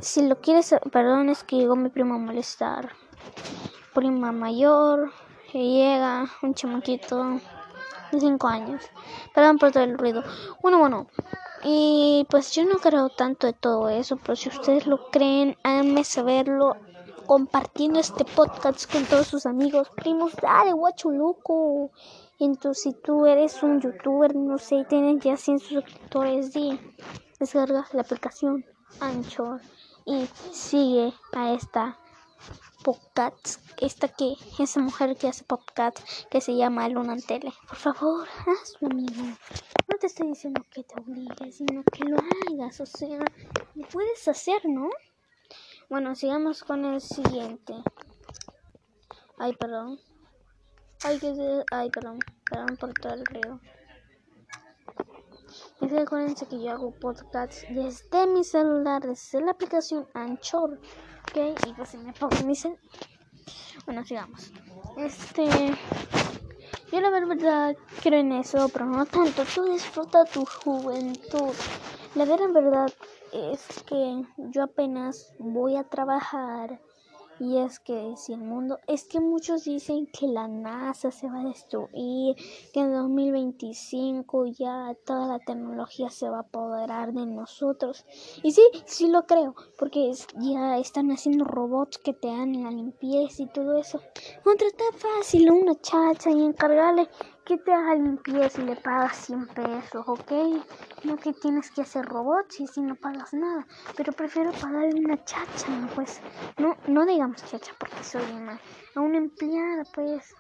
Si 0.01 0.27
lo 0.27 0.41
quieres, 0.41 0.75
perdón, 0.93 1.29
es 1.29 1.43
que 1.45 1.57
llegó 1.57 1.77
mi 1.77 1.89
primo 1.89 2.15
a 2.15 2.19
molestar. 2.19 2.93
Prima 3.95 4.33
mayor, 4.33 5.13
que 5.51 5.59
llega, 5.59 6.27
un 6.43 6.55
chamaquito 6.55 7.41
de 8.15 8.21
5 8.21 8.49
años. 8.49 8.83
Perdón 9.35 9.59
por 9.59 9.73
todo 9.73 9.85
el 9.85 9.99
ruido. 9.99 10.23
Bueno, 10.63 10.79
bueno. 10.79 11.07
Y 11.63 12.27
pues 12.31 12.53
yo 12.53 12.65
no 12.65 12.77
creo 12.77 13.09
tanto 13.09 13.47
de 13.47 13.55
todo 13.55 13.89
eso, 13.89 14.17
pero 14.17 14.37
si 14.37 14.49
ustedes 14.49 14.87
lo 14.87 15.11
creen, 15.11 15.57
háganme 15.63 16.05
saberlo 16.05 16.77
compartiendo 17.27 18.01
este 18.01 18.25
podcast 18.25 18.91
con 18.91 19.05
todos 19.07 19.27
sus 19.27 19.47
amigos, 19.47 19.89
primos, 19.97 20.35
dale, 20.41 20.73
guacho 20.73 21.11
loco. 21.11 21.91
Entonces, 22.39 22.83
si 22.83 22.93
tú 22.93 23.27
eres 23.27 23.63
un 23.63 23.81
youtuber, 23.81 24.35
no 24.35 24.59
sé, 24.59 24.85
tienes 24.89 25.23
ya 25.25 25.37
100 25.37 25.59
suscriptores, 25.59 26.53
di, 26.53 26.79
descarga 27.39 27.87
la 27.93 28.03
aplicación 28.03 28.65
Anchor 29.01 29.61
y 30.05 30.27
sigue 30.53 31.13
a 31.33 31.53
esta 31.53 31.99
podcast, 32.83 33.61
esta 33.81 34.09
que, 34.09 34.35
esa 34.59 34.81
mujer 34.81 35.17
que 35.17 35.29
hace 35.29 35.45
podcast 35.45 35.99
que 36.31 36.41
se 36.41 36.55
llama 36.55 36.89
Luna 36.89 37.17
Tele. 37.17 37.53
Por 37.69 37.77
favor, 37.77 38.29
hazlo, 38.47 38.89
amigo. 38.91 39.23
No 39.89 39.99
te 39.99 40.07
estoy 40.07 40.29
diciendo 40.29 40.63
que 40.71 40.85
te 40.85 40.95
obligues, 41.01 41.57
sino 41.57 41.83
que 41.85 42.05
lo 42.05 42.17
hagas, 42.19 42.81
o 42.81 42.87
sea, 42.87 43.21
lo 43.75 43.89
puedes 43.89 44.27
hacer, 44.29 44.61
¿no? 44.67 44.91
Bueno, 45.89 46.15
sigamos 46.15 46.65
con 46.65 46.85
el 46.85 47.01
siguiente. 47.01 47.75
Ay, 49.39 49.55
perdón. 49.57 49.99
Ay, 51.05 51.19
que 51.19 51.63
Ay, 51.71 51.91
perdón. 51.91 52.19
Perdón 52.51 52.77
por 52.79 52.93
todo 52.95 53.15
el 53.15 53.27
ruido. 53.27 53.61
Y 55.81 55.97
acuérdense 55.97 56.47
que 56.47 56.63
yo 56.63 56.71
hago 56.73 56.93
podcasts 56.93 57.67
desde 57.69 58.27
mi 58.27 58.43
celular, 58.45 59.03
desde 59.03 59.41
la 59.41 59.51
aplicación 59.53 60.09
Anchor. 60.15 60.81
Ok, 61.29 61.37
y 61.67 61.73
pues 61.73 61.95
me 61.97 62.13
celular. 62.55 62.79
Bueno, 63.87 64.05
sigamos. 64.05 64.53
Este. 64.97 65.45
Yo 66.93 67.01
la 67.01 67.11
verdad 67.11 67.77
creo 68.03 68.21
en 68.21 68.33
eso, 68.33 68.69
pero 68.69 68.87
no 68.87 69.05
tanto. 69.07 69.45
Tú 69.53 69.65
disfruta 69.65 70.25
tu 70.25 70.45
juventud. 70.45 71.53
La 72.15 72.25
verdad 72.53 72.93
es 73.33 73.83
que 73.85 74.23
yo 74.37 74.63
apenas 74.63 75.35
voy 75.39 75.77
a 75.77 75.85
trabajar 75.85 76.81
y 77.41 77.59
es 77.59 77.81
que 77.81 78.15
si 78.17 78.33
el 78.33 78.41
mundo, 78.41 78.79
es 78.87 79.05
que 79.05 79.21
muchos 79.21 79.65
dicen 79.65 80.07
que 80.07 80.27
la 80.27 80.49
NASA 80.49 81.11
se 81.11 81.29
va 81.29 81.41
a 81.41 81.45
destruir, 81.45 82.37
que 82.73 82.81
en 82.81 82.93
2025 82.93 84.47
ya 84.47 84.97
toda 85.05 85.27
la 85.27 85.39
tecnología 85.39 86.11
se 86.11 86.29
va 86.29 86.39
a 86.39 86.41
apoderar 86.41 87.13
de 87.13 87.27
nosotros. 87.27 88.05
Y 88.43 88.53
sí, 88.53 88.63
sí 88.87 89.09
lo 89.09 89.27
creo, 89.27 89.55
porque 89.79 90.13
ya 90.37 90.79
están 90.79 91.11
haciendo 91.11 91.45
robots 91.45 91.99
que 91.99 92.13
te 92.13 92.29
dan 92.29 92.63
la 92.63 92.71
limpieza 92.71 93.43
y 93.43 93.47
todo 93.47 93.79
eso. 93.79 94.01
Contratar 94.43 94.95
fácil 94.95 95.51
una 95.51 95.75
chacha 95.81 96.31
y 96.31 96.43
encargarle 96.43 97.09
que 97.45 97.59
te 97.59 97.73
haga 97.73 97.95
limpieza 97.95 98.63
y 98.63 98.65
le 98.65 98.77
pagas 98.77 99.17
100 99.27 99.49
pesos, 99.49 100.05
¿ok? 100.07 100.33
No 101.05 101.17
que 101.17 101.35
tienes 101.35 101.71
que 101.71 101.83
hacer 101.83 102.05
robots 102.07 102.61
y 102.61 102.67
si 102.67 102.81
no 102.81 102.97
pagas 102.97 103.35
nada. 103.35 103.67
Pero 103.97 104.13
prefiero 104.13 104.51
pagarle 104.53 104.95
una 104.95 105.23
chacha, 105.25 105.67
pues. 105.95 106.21
No, 106.57 106.77
no 106.87 107.05
digamos 107.05 107.45
chacha 107.45 107.73
porque 107.79 108.03
soy 108.03 108.25
una. 108.33 108.59
A 108.95 109.01
una 109.01 109.19
empleada, 109.19 109.85
pues. 109.95 110.35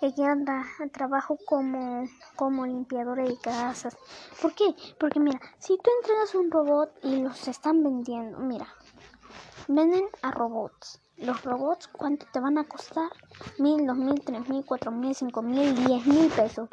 Que 0.00 0.24
anda 0.24 0.64
a 0.80 0.88
trabajo 0.88 1.38
como, 1.44 2.04
como 2.36 2.66
limpiadora 2.66 3.24
de 3.24 3.36
casas. 3.38 3.96
¿Por 4.40 4.54
qué? 4.54 4.74
Porque 4.98 5.20
mira, 5.20 5.40
si 5.58 5.76
tú 5.76 5.90
entregas 6.00 6.34
un 6.34 6.50
robot 6.50 6.92
y 7.02 7.22
los 7.22 7.48
están 7.48 7.82
vendiendo, 7.82 8.38
mira, 8.38 8.68
venden 9.66 10.06
a 10.22 10.30
robots 10.30 11.00
los 11.20 11.42
robots, 11.42 11.88
¿cuánto 11.88 12.26
te 12.32 12.38
van 12.38 12.58
a 12.58 12.64
costar? 12.64 13.10
Mil, 13.58 13.84
dos 13.86 13.96
mil, 13.96 14.20
tres 14.20 14.48
mil, 14.48 14.64
cuatro 14.64 14.92
mil, 14.92 15.14
cinco 15.16 15.42
mil, 15.42 15.74
diez 15.84 16.06
mil 16.06 16.30
pesos. 16.30 16.68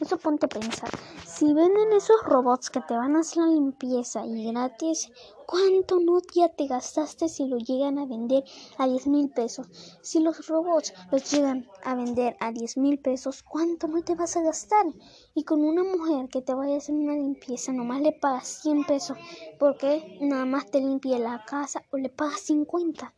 Eso 0.00 0.16
ponte 0.16 0.46
a 0.46 0.48
pensar. 0.48 0.88
Si 1.26 1.52
venden 1.52 1.92
esos 1.92 2.16
robots 2.24 2.70
que 2.70 2.80
te 2.80 2.94
van 2.94 3.16
a 3.16 3.20
hacer 3.20 3.42
la 3.42 3.48
limpieza 3.48 4.24
y 4.24 4.50
gratis, 4.50 5.12
¿cuánto 5.46 6.00
no 6.00 6.20
ya 6.34 6.48
te 6.48 6.66
gastaste 6.66 7.28
si 7.28 7.46
lo 7.46 7.58
llegan 7.58 7.98
a 7.98 8.06
vender 8.06 8.44
a 8.78 8.86
diez 8.86 9.06
mil 9.06 9.28
pesos? 9.28 9.66
Si 10.00 10.20
los 10.20 10.46
robots 10.48 10.94
los 11.10 11.30
llegan 11.30 11.68
a 11.84 11.94
vender 11.94 12.34
a 12.40 12.50
diez 12.50 12.78
mil 12.78 12.98
pesos, 12.98 13.42
¿cuánto 13.42 13.88
no 13.88 14.02
te 14.02 14.14
vas 14.14 14.38
a 14.38 14.42
gastar? 14.42 14.86
Y 15.34 15.44
con 15.44 15.62
una 15.62 15.84
mujer 15.84 16.30
que 16.30 16.40
te 16.40 16.54
vaya 16.54 16.74
a 16.74 16.78
hacer 16.78 16.94
una 16.94 17.14
limpieza, 17.14 17.72
nomás 17.72 18.00
le 18.00 18.12
pagas 18.12 18.48
100 18.62 18.84
pesos 18.84 19.18
porque 19.58 20.18
nada 20.22 20.46
más 20.46 20.70
te 20.70 20.80
limpia 20.80 21.18
la 21.18 21.44
casa 21.44 21.82
o 21.90 21.98
le 21.98 22.08
pagas 22.08 22.40
50 22.40 23.12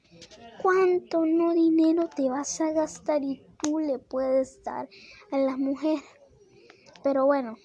cuánto 0.62 1.26
no 1.26 1.52
dinero 1.52 2.08
te 2.08 2.28
vas 2.28 2.60
a 2.60 2.72
gastar 2.72 3.22
y 3.22 3.42
tú 3.62 3.78
le 3.78 3.98
puedes 3.98 4.62
dar 4.62 4.88
a 5.30 5.38
la 5.38 5.56
mujer. 5.56 5.98
Pero 7.02 7.26
bueno, 7.26 7.56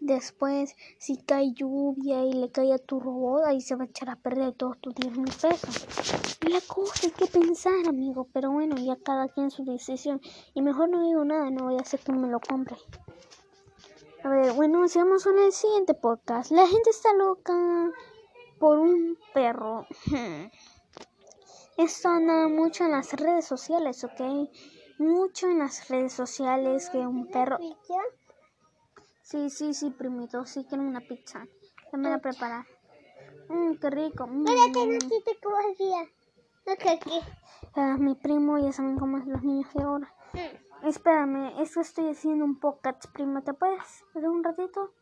después 0.00 0.74
si 0.98 1.16
cae 1.18 1.52
lluvia 1.52 2.24
y 2.24 2.32
le 2.32 2.50
cae 2.50 2.72
a 2.72 2.78
tu 2.78 3.00
robot, 3.00 3.44
ahí 3.46 3.60
se 3.60 3.76
va 3.76 3.84
a 3.84 3.86
echar 3.86 4.10
a 4.10 4.16
perder 4.16 4.52
todos 4.54 4.78
tus 4.80 4.94
10 4.94 5.18
mil 5.18 5.32
pesos. 5.32 5.86
La 6.48 6.60
cosa 6.60 7.06
hay 7.06 7.12
que 7.12 7.26
pensar, 7.26 7.86
amigo, 7.88 8.28
pero 8.32 8.50
bueno, 8.50 8.76
ya 8.76 8.96
cada 8.96 9.28
quien 9.28 9.50
su 9.50 9.64
decisión. 9.64 10.20
Y 10.54 10.62
mejor 10.62 10.88
no 10.88 11.06
digo 11.06 11.24
nada, 11.24 11.50
no 11.50 11.64
voy 11.64 11.76
a 11.76 11.82
hacer 11.82 12.00
que 12.00 12.12
me 12.12 12.28
lo 12.28 12.40
compre. 12.40 12.76
A 14.22 14.28
ver, 14.28 14.52
bueno, 14.52 14.86
sigamos 14.86 15.24
con 15.24 15.38
el 15.38 15.52
siguiente 15.52 15.94
podcast. 15.94 16.50
La 16.50 16.66
gente 16.66 16.90
está 16.90 17.12
loca 17.14 17.54
por 18.58 18.78
un 18.78 19.18
perro. 19.32 19.86
Esto 21.76 22.08
anda 22.08 22.48
mucho 22.48 22.84
en 22.84 22.92
las 22.92 23.12
redes 23.12 23.46
sociales, 23.46 24.04
¿ok? 24.04 24.50
Mucho 24.98 25.48
en 25.48 25.60
las 25.60 25.88
redes 25.88 26.12
sociales 26.12 26.90
que 26.90 26.98
un 26.98 27.30
perro... 27.30 27.58
Sí, 29.22 29.48
sí, 29.48 29.74
sí, 29.74 29.90
primito, 29.90 30.44
sí 30.44 30.66
quiero 30.68 30.82
una 30.82 31.00
pizza. 31.00 31.46
Ya 31.92 31.98
me 31.98 32.10
la 32.10 32.18
preparar. 32.18 32.66
Mmm, 33.48 33.74
qué 33.76 33.90
rico. 33.90 34.26
Mm. 34.26 34.46
Espérate, 34.46 34.86
no 34.86 34.98
te 36.76 36.88
aquí. 36.90 37.20
Uh, 37.76 37.98
mi 37.98 38.14
primo, 38.14 38.58
ya 38.58 38.72
saben 38.72 38.98
cómo 38.98 39.18
es 39.18 39.26
los 39.26 39.42
niños 39.42 39.72
de 39.74 39.82
ahora. 39.82 40.14
Mm. 40.32 40.86
Espérame, 40.88 41.60
es 41.60 41.74
que 41.74 41.80
estoy 41.80 42.08
haciendo 42.08 42.44
un 42.44 42.58
podcast, 42.58 43.06
primo. 43.12 43.42
¿Te 43.42 43.54
puedes 43.54 44.04
dar 44.14 44.28
un 44.28 44.42
ratito? 44.42 44.92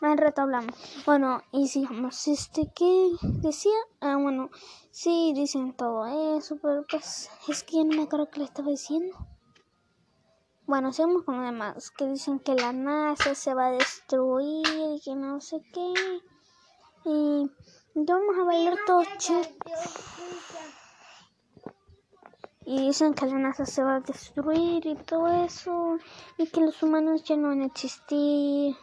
Más 0.00 0.16
rato 0.16 0.42
hablamos. 0.42 0.74
Bueno, 1.06 1.42
y 1.52 1.68
sigamos. 1.68 2.28
Este, 2.28 2.70
¿qué 2.74 3.10
decía? 3.22 3.72
Ah, 4.00 4.16
bueno, 4.16 4.50
sí, 4.90 5.32
dicen 5.34 5.74
todo 5.74 6.06
eso, 6.36 6.56
pero 6.62 6.84
pues 6.88 7.30
es 7.48 7.64
que 7.64 7.78
ya 7.78 7.84
no 7.84 7.96
me 7.96 8.02
acuerdo 8.02 8.30
qué 8.30 8.40
le 8.40 8.44
estaba 8.46 8.70
diciendo. 8.70 9.16
Bueno, 10.66 10.92
sigamos 10.92 11.24
con 11.24 11.38
lo 11.38 11.44
demás. 11.44 11.90
Que 11.90 12.06
dicen 12.06 12.38
que 12.38 12.54
la 12.54 12.72
NASA 12.72 13.34
se 13.34 13.54
va 13.54 13.66
a 13.66 13.70
destruir 13.72 14.66
y 14.66 15.00
que 15.00 15.14
no 15.14 15.40
sé 15.40 15.62
qué. 15.72 15.92
Y 17.04 17.50
vamos 17.94 18.36
a 18.38 18.44
bailar 18.44 18.78
todo 18.86 19.02
che. 19.18 19.40
Y 22.66 22.86
dicen 22.86 23.14
que 23.14 23.26
la 23.26 23.38
NASA 23.38 23.64
se 23.64 23.82
va 23.82 23.96
a 23.96 24.00
destruir 24.00 24.86
y 24.86 24.94
todo 24.94 25.26
eso. 25.44 25.96
Y 26.36 26.46
que 26.46 26.60
los 26.60 26.82
humanos 26.82 27.24
ya 27.24 27.36
no 27.36 27.48
van 27.48 27.62
a 27.62 27.66
existir 27.66 28.76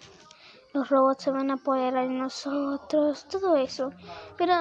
los 0.75 0.89
robots 0.89 1.23
se 1.23 1.31
van 1.31 1.49
a 1.49 1.53
apoderar 1.53 2.07
de 2.07 2.13
nosotros, 2.13 3.25
todo 3.29 3.55
eso. 3.55 3.91
Pero 4.37 4.53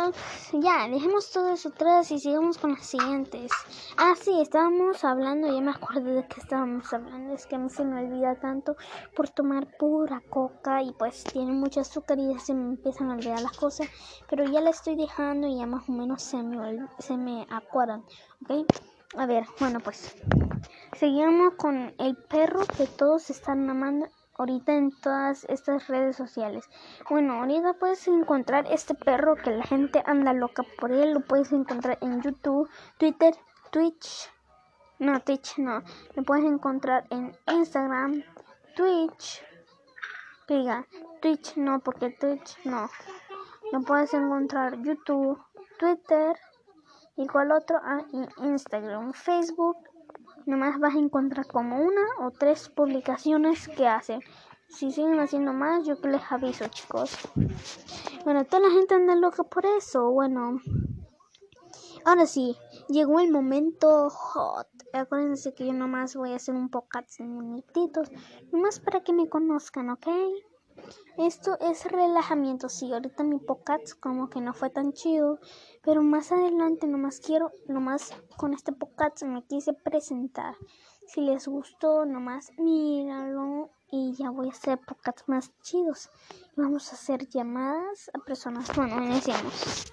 ya, 0.53 0.89
dejemos 0.89 1.31
todo 1.33 1.53
eso 1.53 1.71
atrás 1.71 2.11
y 2.13 2.21
sigamos 2.21 2.57
con 2.59 2.71
las 2.71 2.87
siguientes. 2.87 3.51
Ah, 3.97 4.15
sí, 4.17 4.41
estábamos 4.41 5.05
hablando, 5.05 5.49
ya 5.49 5.61
me 5.61 5.73
acuerdo 5.73 6.15
de 6.15 6.27
que 6.29 6.41
estábamos 6.41 6.93
hablando, 6.93 7.35
es 7.35 7.47
que 7.47 7.57
a 7.57 7.59
mí 7.59 7.69
se 7.69 7.85
me 7.85 8.01
olvida 8.01 8.37
tanto 8.37 8.77
por 9.17 9.29
tomar 9.29 9.67
pura 9.77 10.23
coca 10.31 10.83
y 10.83 10.93
pues 10.93 11.25
tiene 11.25 11.53
mucho 11.53 11.81
azúcar 11.81 12.19
y 12.19 12.33
ya 12.33 12.39
se 12.39 12.55
me 12.55 12.71
empiezan 12.71 13.11
a 13.11 13.15
olvidar 13.15 13.41
las 13.43 13.57
cosas. 13.57 13.89
Pero 14.31 14.45
ya 14.45 14.61
la 14.61 14.71
estoy 14.71 14.95
dejando 14.95 15.49
y 15.49 15.59
ya 15.59 15.67
más 15.67 15.89
o 15.89 15.93
menos 15.93 16.23
se 16.23 16.41
me, 16.43 16.87
se 17.01 17.17
me 17.17 17.45
acuerdan, 17.51 18.05
¿ok? 18.43 18.67
A 19.17 19.27
ver, 19.27 19.45
bueno 19.59 19.81
pues. 19.81 20.17
Seguimos 20.97 21.55
con 21.55 21.93
el 21.99 22.17
perro 22.17 22.61
que 22.79 22.87
todos 22.87 23.31
están 23.31 23.69
amando 23.69 24.07
ahorita 24.37 24.73
en 24.73 24.91
todas 25.01 25.45
estas 25.45 25.87
redes 25.89 26.17
sociales. 26.17 26.69
Bueno, 27.09 27.35
ahorita 27.35 27.75
puedes 27.75 28.07
encontrar 28.09 28.67
este 28.71 28.95
perro 28.95 29.37
que 29.37 29.51
la 29.51 29.65
gente 29.65 30.03
anda 30.07 30.33
loca 30.33 30.65
por 30.79 30.93
él. 30.93 31.13
Lo 31.13 31.21
puedes 31.21 31.53
encontrar 31.53 31.99
en 32.01 32.21
YouTube, 32.23 32.69
Twitter, 32.99 33.35
Twitch. 33.71 34.31
No, 34.99 35.21
Twitch 35.21 35.59
no. 35.59 35.83
Lo 36.15 36.23
puedes 36.23 36.45
encontrar 36.45 37.07
en 37.11 37.37
Instagram, 37.53 38.23
Twitch. 38.77 39.45
Diga, 40.49 40.87
Twitch 41.21 41.57
no, 41.57 41.81
porque 41.81 42.11
Twitch 42.11 42.59
no. 42.65 42.89
Lo 43.73 43.81
puedes 43.83 44.13
encontrar 44.15 44.81
YouTube, 44.83 45.41
Twitter. 45.79 46.37
¿Y 47.17 47.27
cuál 47.27 47.53
otro? 47.53 47.79
Ah, 47.83 48.05
Instagram, 48.39 49.13
Facebook 49.13 49.77
nomás 50.47 50.79
vas 50.79 50.95
a 50.95 50.99
encontrar 50.99 51.47
como 51.47 51.77
una 51.77 52.03
o 52.21 52.31
tres 52.31 52.69
publicaciones 52.69 53.69
que 53.69 53.87
hacen. 53.87 54.21
Si 54.69 54.91
siguen 54.91 55.21
haciendo 55.21 55.53
más, 55.53 55.87
yo 55.87 56.01
que 56.01 56.09
les 56.09 56.23
aviso, 56.31 56.67
chicos. 56.69 57.17
Bueno, 58.25 58.45
toda 58.45 58.69
la 58.69 58.71
gente 58.71 58.95
anda 58.95 59.15
loca 59.15 59.45
por 59.45 59.67
eso. 59.67 60.11
Bueno, 60.11 60.61
ahora 62.05 62.27
sí, 62.27 62.57
llegó 62.89 63.21
el 63.21 63.31
momento 63.31 64.11
hot. 64.11 64.69
Acuérdense 64.93 65.55
que 65.55 65.67
yo 65.67 65.73
nomás 65.73 66.17
voy 66.17 66.33
a 66.33 66.37
hacer 66.37 66.55
un 66.55 66.71
podcast 66.71 67.21
en 67.21 67.37
minutitos, 67.37 68.11
nomás 68.53 68.81
para 68.81 69.03
que 69.03 69.13
me 69.13 69.29
conozcan, 69.29 69.91
¿ok? 69.91 70.07
Esto 71.19 71.57
es 71.61 71.85
relajamiento, 71.85 72.69
sí, 72.69 72.93
ahorita 72.93 73.23
mi 73.23 73.39
podcast 73.39 73.99
como 74.01 74.29
que 74.29 74.41
no 74.41 74.53
fue 74.55 74.71
tan 74.71 74.93
chido, 74.93 75.39
pero 75.85 76.03
más 76.03 76.33
adelante 76.33 76.87
nomás 76.87 77.21
quiero, 77.21 77.53
nomás 77.69 78.13
con 78.37 78.55
este 78.55 78.73
podcast 78.73 79.23
me 79.25 79.45
quise 79.45 79.73
presentar. 79.73 80.55
Si 81.07 81.21
les 81.21 81.47
gustó, 81.47 82.07
nomás 82.07 82.51
míralo 82.59 83.71
y 83.91 84.15
ya 84.15 84.31
voy 84.31 84.49
a 84.49 84.53
hacer 84.53 84.79
podcasts 84.79 85.25
más 85.27 85.53
chidos. 85.61 86.11
Vamos 86.57 86.91
a 86.91 86.97
hacer 86.97 87.29
llamadas 87.29 88.11
a 88.15 88.19
personas. 88.19 88.75
Bueno, 88.75 89.05
iniciamos. 89.05 89.93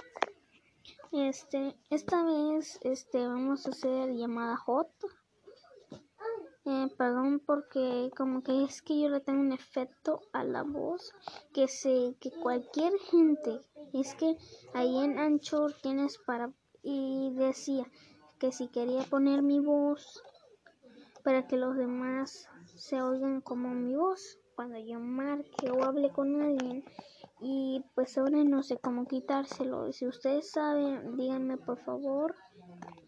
Este, 1.11 1.75
esta 1.89 2.23
vez, 2.23 2.79
este, 2.83 3.27
vamos 3.27 3.67
a 3.67 3.71
hacer 3.71 4.13
llamada 4.13 4.55
hot. 4.55 4.89
Eh, 6.63 6.87
perdón 6.95 7.39
porque 7.39 8.11
como 8.15 8.43
que 8.43 8.63
es 8.63 8.83
que 8.83 8.99
yo 8.99 9.09
le 9.09 9.19
tengo 9.19 9.41
un 9.41 9.51
efecto 9.51 10.19
a 10.31 10.43
la 10.43 10.61
voz 10.61 11.11
que 11.53 11.67
sé 11.67 12.15
que 12.19 12.29
cualquier 12.29 12.93
gente 13.09 13.59
es 13.93 14.13
que 14.13 14.37
ahí 14.75 14.95
en 14.99 15.17
Anchor 15.17 15.73
tienes 15.81 16.19
para 16.19 16.53
y 16.83 17.33
decía 17.33 17.85
que 18.37 18.51
si 18.51 18.67
quería 18.67 19.01
poner 19.03 19.41
mi 19.41 19.59
voz 19.59 20.21
para 21.23 21.47
que 21.47 21.57
los 21.57 21.75
demás 21.75 22.47
se 22.75 23.01
oigan 23.01 23.41
como 23.41 23.69
mi 23.69 23.95
voz 23.95 24.37
cuando 24.55 24.77
yo 24.77 24.99
marque 24.99 25.71
o 25.71 25.83
hable 25.83 26.11
con 26.11 26.41
alguien 26.43 26.83
y 27.39 27.83
pues 27.95 28.19
ahora 28.19 28.43
no 28.43 28.61
sé 28.61 28.77
cómo 28.77 29.07
quitárselo. 29.07 29.91
Si 29.91 30.05
ustedes 30.05 30.51
saben, 30.51 31.17
díganme 31.17 31.57
por 31.57 31.79
favor. 31.79 32.35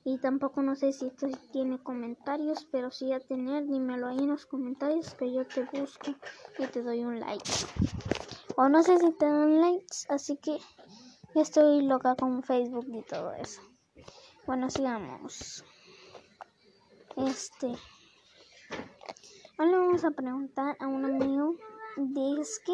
Y 0.05 0.17
tampoco 0.17 0.61
no 0.61 0.75
sé 0.75 0.91
si 0.91 1.07
esto 1.07 1.27
tiene 1.51 1.81
comentarios, 1.81 2.67
pero 2.71 2.91
si 2.91 3.13
a 3.13 3.19
tener, 3.19 3.65
dímelo 3.67 4.07
ahí 4.07 4.19
en 4.19 4.29
los 4.29 4.45
comentarios 4.45 5.13
que 5.15 5.31
yo 5.31 5.45
te 5.45 5.63
busco 5.63 6.11
y 6.59 6.65
te 6.67 6.83
doy 6.83 7.05
un 7.05 7.19
like. 7.19 7.49
O 8.57 8.67
no 8.67 8.83
sé 8.83 8.97
si 8.99 9.11
te 9.13 9.25
dan 9.25 9.61
likes, 9.61 10.05
así 10.09 10.37
que 10.37 10.59
estoy 11.35 11.81
loca 11.83 12.15
con 12.15 12.43
Facebook 12.43 12.85
y 12.89 13.01
todo 13.03 13.33
eso. 13.33 13.61
Bueno, 14.45 14.69
sigamos. 14.69 15.63
Este. 17.15 17.73
Ahora 19.57 19.77
vamos 19.77 20.03
a 20.03 20.11
preguntar 20.11 20.75
a 20.79 20.87
un 20.87 21.05
amigo 21.05 21.55
de 21.95 22.41
es 22.41 22.59
que, 22.65 22.73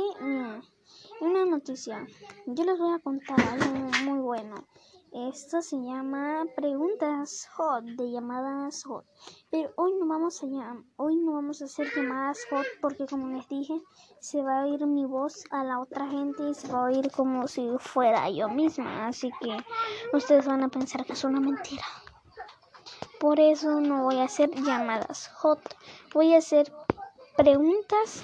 una 1.21 1.45
noticia. 1.45 2.07
Yo 2.47 2.63
les 2.63 2.79
voy 2.79 2.93
a 2.93 2.99
contar 2.99 3.39
algo 3.39 3.89
muy 4.03 4.19
bueno. 4.19 4.55
Esto 5.11 5.63
se 5.63 5.75
llama 5.77 6.45
preguntas 6.55 7.47
hot 7.55 7.83
de 7.83 8.11
llamadas 8.11 8.83
hot. 8.83 9.05
Pero 9.49 9.71
hoy 9.75 9.93
no 9.99 10.05
vamos 10.05 10.43
a 10.43 10.45
hoy 10.97 11.15
no 11.15 11.33
vamos 11.33 11.61
a 11.61 11.65
hacer 11.65 11.87
llamadas 11.95 12.37
hot 12.51 12.65
porque 12.79 13.07
como 13.07 13.27
les 13.29 13.47
dije, 13.49 13.73
se 14.19 14.43
va 14.43 14.59
a 14.59 14.65
oír 14.65 14.85
mi 14.85 15.05
voz 15.05 15.45
a 15.49 15.63
la 15.63 15.79
otra 15.79 16.07
gente 16.07 16.49
y 16.49 16.53
se 16.53 16.71
va 16.71 16.81
a 16.81 16.83
oír 16.83 17.09
como 17.11 17.47
si 17.47 17.67
fuera 17.79 18.29
yo 18.29 18.49
misma, 18.49 19.07
así 19.07 19.31
que 19.41 19.57
ustedes 20.13 20.45
van 20.45 20.61
a 20.61 20.69
pensar 20.69 21.03
que 21.03 21.13
es 21.13 21.23
una 21.23 21.39
mentira. 21.39 21.85
Por 23.19 23.39
eso 23.39 23.81
no 23.81 24.03
voy 24.03 24.17
a 24.17 24.25
hacer 24.25 24.51
llamadas 24.51 25.29
hot. 25.29 25.59
Voy 26.13 26.35
a 26.35 26.37
hacer 26.37 26.71
preguntas 27.35 28.21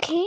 que 0.00 0.24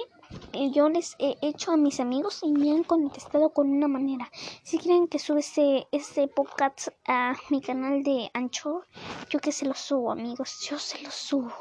yo 0.71 0.89
les 0.89 1.15
he 1.19 1.37
hecho 1.41 1.71
a 1.71 1.77
mis 1.77 1.99
amigos 1.99 2.41
y 2.43 2.51
me 2.51 2.71
han 2.71 2.83
contestado 2.83 3.49
con 3.51 3.69
una 3.69 3.87
manera. 3.87 4.29
Si 4.63 4.77
quieren 4.77 5.07
que 5.07 5.19
suba 5.19 5.39
ese, 5.39 5.87
ese 5.91 6.27
podcast 6.27 6.89
a 7.07 7.35
mi 7.49 7.61
canal 7.61 8.03
de 8.03 8.29
Ancho, 8.33 8.83
yo 9.29 9.39
que 9.39 9.51
se 9.51 9.65
lo 9.65 9.73
subo, 9.73 10.11
amigos. 10.11 10.59
Yo 10.69 10.77
se 10.79 11.01
lo 11.01 11.11
subo. 11.11 11.53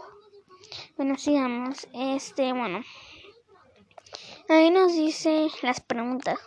Bueno, 0.97 1.17
sigamos. 1.17 1.87
Este, 1.93 2.53
bueno. 2.53 2.81
Ahí 4.49 4.71
nos 4.71 4.93
dice 4.93 5.49
las 5.63 5.81
preguntas. 5.81 6.39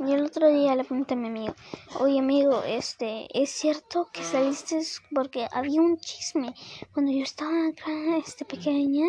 Y 0.00 0.12
el 0.12 0.24
otro 0.24 0.48
día 0.50 0.74
le 0.74 0.84
pregunté 0.84 1.14
a 1.14 1.16
mi 1.18 1.28
amigo, 1.28 1.54
oye 2.00 2.18
amigo, 2.18 2.62
este, 2.62 3.28
¿es 3.30 3.50
cierto 3.50 4.08
que 4.10 4.22
saliste 4.24 4.80
porque 5.14 5.46
había 5.52 5.82
un 5.82 5.98
chisme 5.98 6.54
cuando 6.94 7.12
yo 7.12 7.22
estaba 7.22 7.68
acá, 7.68 8.16
este, 8.16 8.46
pequeña, 8.46 9.06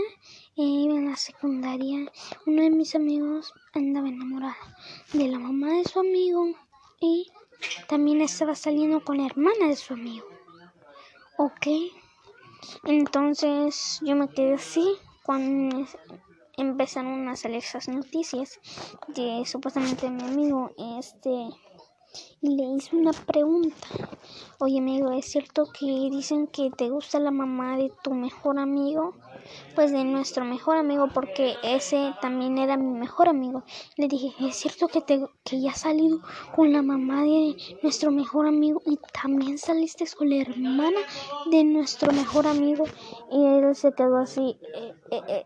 y 0.57 0.89
en 0.89 1.11
la 1.11 1.15
secundaria, 1.15 2.11
uno 2.47 2.63
de 2.63 2.71
mis 2.71 2.95
amigos 2.95 3.53
andaba 3.73 4.09
enamorado 4.09 4.55
de 5.13 5.27
la 5.27 5.37
mamá 5.37 5.73
de 5.73 5.83
su 5.83 5.99
amigo 5.99 6.47
y 6.99 7.27
también 7.87 8.21
estaba 8.21 8.55
saliendo 8.55 9.03
con 9.03 9.17
la 9.17 9.27
hermana 9.27 9.67
de 9.67 9.75
su 9.75 9.93
amigo. 9.93 10.25
¿Ok? 11.37 11.67
Entonces 12.85 13.99
yo 14.01 14.15
me 14.15 14.29
quedé 14.29 14.55
así 14.55 14.95
cuando 15.23 15.85
empezaron 16.57 17.27
a 17.29 17.35
salir 17.35 17.57
esas 17.57 17.87
noticias 17.87 18.59
de 19.09 19.43
supuestamente 19.45 20.09
mi 20.09 20.23
amigo 20.23 20.71
este 20.99 21.49
y 22.41 22.55
le 22.55 22.63
hice 22.63 22.95
una 22.95 23.11
pregunta. 23.13 23.87
Oye 24.57 24.79
amigo, 24.79 25.11
¿es 25.11 25.25
cierto 25.25 25.67
que 25.71 25.85
dicen 25.85 26.47
que 26.47 26.71
te 26.71 26.89
gusta 26.89 27.19
la 27.19 27.29
mamá 27.29 27.77
de 27.77 27.91
tu 28.03 28.15
mejor 28.15 28.57
amigo? 28.57 29.13
Pues 29.75 29.91
de 29.91 30.03
nuestro 30.03 30.45
mejor 30.45 30.77
amigo, 30.77 31.07
porque 31.13 31.55
ese 31.63 32.13
también 32.21 32.57
era 32.57 32.77
mi 32.77 32.99
mejor 32.99 33.29
amigo. 33.29 33.63
Le 33.95 34.07
dije, 34.07 34.33
¿es 34.47 34.55
cierto 34.55 34.87
que, 34.87 35.01
te, 35.01 35.25
que 35.43 35.61
ya 35.61 35.71
has 35.71 35.81
salido 35.81 36.19
con 36.55 36.73
la 36.73 36.81
mamá 36.81 37.23
de 37.23 37.55
nuestro 37.83 38.11
mejor 38.11 38.47
amigo 38.47 38.81
y 38.85 38.97
también 39.21 39.57
saliste 39.57 40.05
con 40.17 40.29
la 40.29 40.37
hermana 40.37 40.99
de 41.51 41.63
nuestro 41.63 42.11
mejor 42.11 42.47
amigo? 42.47 42.85
Y 43.31 43.45
él 43.45 43.75
se 43.75 43.93
quedó 43.93 44.17
así. 44.17 44.57
Eh, 44.73 44.93
eh, 45.11 45.21
eh 45.27 45.45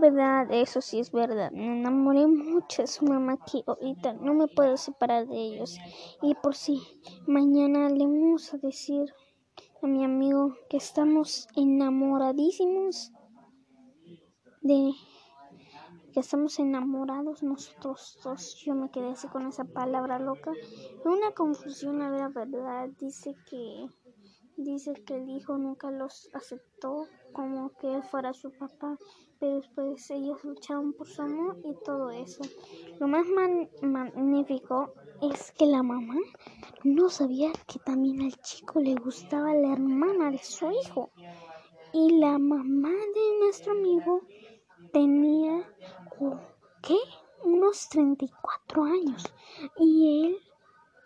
verdad, 0.00 0.50
eso 0.50 0.80
sí 0.80 1.00
es 1.00 1.12
verdad. 1.12 1.50
Me 1.52 1.78
enamoré 1.80 2.26
mucho 2.26 2.82
de 2.82 2.88
su 2.88 3.04
mamá 3.04 3.38
que 3.50 3.62
ahorita 3.66 4.14
no 4.14 4.34
me 4.34 4.48
puedo 4.48 4.76
separar 4.76 5.26
de 5.26 5.36
ellos. 5.36 5.78
Y 6.22 6.34
por 6.34 6.54
si 6.54 6.80
mañana 7.26 7.88
le 7.88 8.04
vamos 8.04 8.52
a 8.54 8.58
decir 8.58 9.12
a 9.82 9.86
mi 9.86 10.04
amigo 10.04 10.54
que 10.68 10.76
estamos 10.76 11.48
enamoradísimos 11.56 13.12
de 14.60 14.92
que 16.12 16.20
estamos 16.20 16.58
enamorados 16.58 17.42
nosotros 17.42 18.18
dos. 18.22 18.56
Yo 18.64 18.74
me 18.74 18.90
quedé 18.90 19.10
así 19.10 19.28
con 19.28 19.46
esa 19.46 19.64
palabra 19.64 20.18
loca. 20.18 20.52
Una 21.04 21.32
confusión, 21.32 22.02
a 22.02 22.10
ver, 22.10 22.30
verdad. 22.32 22.90
Dice 22.98 23.34
que 23.48 23.86
dice 24.56 24.92
que 25.06 25.16
el 25.16 25.30
hijo 25.30 25.56
nunca 25.56 25.90
los 25.90 26.28
aceptó 26.34 27.06
como 27.32 27.70
que 27.78 27.94
él 27.94 28.02
fuera 28.02 28.32
su 28.34 28.50
papá 28.50 28.98
pero 29.40 29.56
después 29.56 30.10
ellos 30.10 30.44
lucharon 30.44 30.92
por 30.92 31.08
su 31.08 31.22
amor 31.22 31.58
y 31.64 31.74
todo 31.82 32.10
eso. 32.10 32.42
Lo 33.00 33.08
más 33.08 33.24
magnífico 33.82 34.92
es 35.22 35.52
que 35.52 35.66
la 35.66 35.82
mamá 35.82 36.16
no 36.82 37.10
sabía 37.10 37.52
que 37.66 37.78
también 37.78 38.22
al 38.22 38.36
chico 38.40 38.80
le 38.80 38.94
gustaba 38.94 39.52
la 39.54 39.72
hermana 39.72 40.30
de 40.30 40.38
su 40.38 40.70
hijo. 40.70 41.10
Y 41.92 42.18
la 42.18 42.38
mamá 42.38 42.90
de 42.90 43.38
nuestro 43.40 43.72
amigo 43.72 44.22
tenía, 44.92 45.68
¿qué? 46.82 46.96
Unos 47.44 47.88
34 47.88 48.84
años. 48.84 49.24
Y 49.78 50.26
él, 50.26 50.38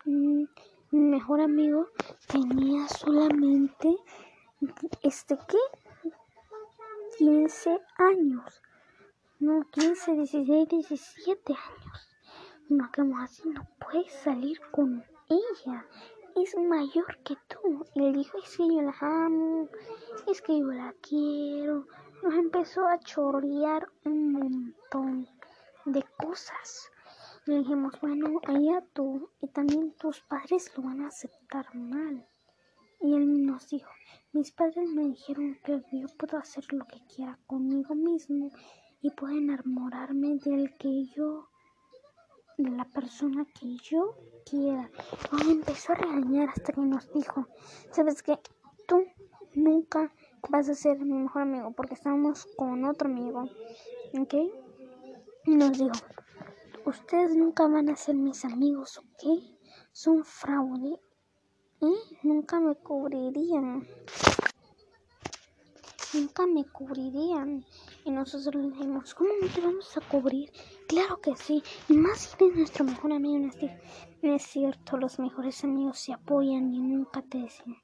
mm, 0.04 0.44
mi 0.90 1.00
mejor 1.00 1.40
amigo, 1.40 1.88
tenía 2.28 2.86
solamente, 2.88 3.96
este, 5.02 5.38
¿qué? 5.48 5.58
15 7.18 7.80
años. 7.96 8.62
No, 9.40 9.64
15, 9.70 10.14
16, 10.14 10.68
17 10.68 11.52
años. 11.52 11.83
No, 12.68 12.90
que 12.90 13.02
así, 13.18 13.48
no 13.50 13.66
puedes 13.78 14.12
salir 14.12 14.58
con 14.70 15.04
ella. 15.28 15.86
Es 16.34 16.56
mayor 16.56 17.18
que 17.22 17.36
tú. 17.48 17.84
Y 17.94 18.00
le 18.00 18.12
dijo, 18.12 18.38
es 18.38 18.56
que 18.56 18.66
yo 18.66 18.82
la 18.82 18.96
amo, 19.00 19.68
es 20.26 20.40
que 20.40 20.58
yo 20.58 20.66
la 20.72 20.94
quiero. 21.00 21.86
Nos 22.22 22.34
empezó 22.34 22.86
a 22.86 22.98
chorrear 23.00 23.88
un 24.04 24.32
montón 24.32 25.28
de 25.84 26.02
cosas. 26.18 26.90
Le 27.46 27.58
dijimos, 27.58 27.92
bueno, 28.00 28.40
allá 28.46 28.82
tú 28.94 29.28
y 29.40 29.48
también 29.48 29.94
tus 29.96 30.22
padres 30.22 30.72
lo 30.76 30.84
van 30.84 31.02
a 31.02 31.08
aceptar 31.08 31.74
mal. 31.74 32.26
Y 33.00 33.14
él 33.14 33.44
nos 33.44 33.68
dijo, 33.68 33.90
mis 34.32 34.50
padres 34.52 34.88
me 34.88 35.02
dijeron 35.08 35.58
que 35.62 35.82
yo 35.92 36.06
puedo 36.18 36.38
hacer 36.38 36.64
lo 36.72 36.86
que 36.86 37.04
quiera 37.14 37.38
conmigo 37.46 37.94
mismo 37.94 38.50
y 39.02 39.10
puedo 39.10 39.36
enamorarme 39.36 40.38
del 40.38 40.74
que 40.78 41.04
yo, 41.14 41.50
la 42.56 42.84
persona 42.84 43.46
que 43.58 43.76
yo 43.78 44.16
quiera. 44.48 44.90
Y 45.44 45.50
empezó 45.50 45.92
a 45.92 45.96
regañar 45.96 46.48
hasta 46.48 46.72
que 46.72 46.80
nos 46.80 47.12
dijo, 47.12 47.46
¿sabes 47.90 48.22
qué? 48.22 48.38
Tú 48.86 49.04
nunca 49.54 50.12
vas 50.48 50.68
a 50.68 50.74
ser 50.74 50.98
mi 50.98 51.14
mejor 51.14 51.42
amigo 51.42 51.72
porque 51.72 51.94
estamos 51.94 52.46
con 52.56 52.84
otro 52.84 53.08
amigo, 53.08 53.48
¿ok? 54.18 54.34
Y 55.46 55.56
nos 55.56 55.78
dijo, 55.78 55.94
ustedes 56.84 57.34
nunca 57.36 57.66
van 57.66 57.88
a 57.90 57.96
ser 57.96 58.14
mis 58.14 58.44
amigos, 58.44 58.98
¿ok? 58.98 59.42
Son 59.92 60.24
fraude 60.24 61.00
nunca 62.22 62.60
me 62.60 62.74
cubrirían. 62.76 63.86
Nunca 66.14 66.46
me 66.46 66.64
cubrirían. 66.64 67.64
Y 68.04 68.10
nosotros 68.10 68.54
le 68.54 68.70
dijimos, 68.70 69.14
¿cómo 69.14 69.30
no 69.40 69.48
te 69.48 69.60
vamos 69.62 69.96
a 69.96 70.00
cubrir? 70.02 70.52
Claro 70.86 71.20
que 71.22 71.34
sí. 71.36 71.62
Y 71.88 71.94
más 71.94 72.18
si 72.18 72.44
eres 72.44 72.56
nuestro 72.56 72.84
mejor 72.84 73.12
amigo. 73.12 73.50
No 74.20 74.34
es 74.34 74.42
cierto, 74.42 74.98
los 74.98 75.18
mejores 75.18 75.64
amigos 75.64 75.98
se 75.98 76.12
apoyan 76.12 76.72
y 76.74 76.80
nunca 76.80 77.22
te 77.22 77.38
dicen. 77.38 77.76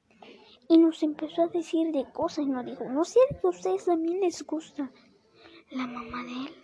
Y 0.69 0.77
nos 0.77 1.01
empezó 1.01 1.43
a 1.43 1.47
decir 1.47 1.91
de 1.91 2.05
cosas 2.11 2.45
y 2.45 2.49
nos 2.49 2.65
dijo, 2.65 2.85
¿no 2.85 3.03
cierto 3.03 3.39
que 3.41 3.47
a 3.47 3.49
ustedes 3.49 3.85
también 3.85 4.21
les 4.21 4.45
gusta 4.45 4.91
la 5.71 5.87
mamá 5.87 6.23
de 6.23 6.31
él? 6.31 6.55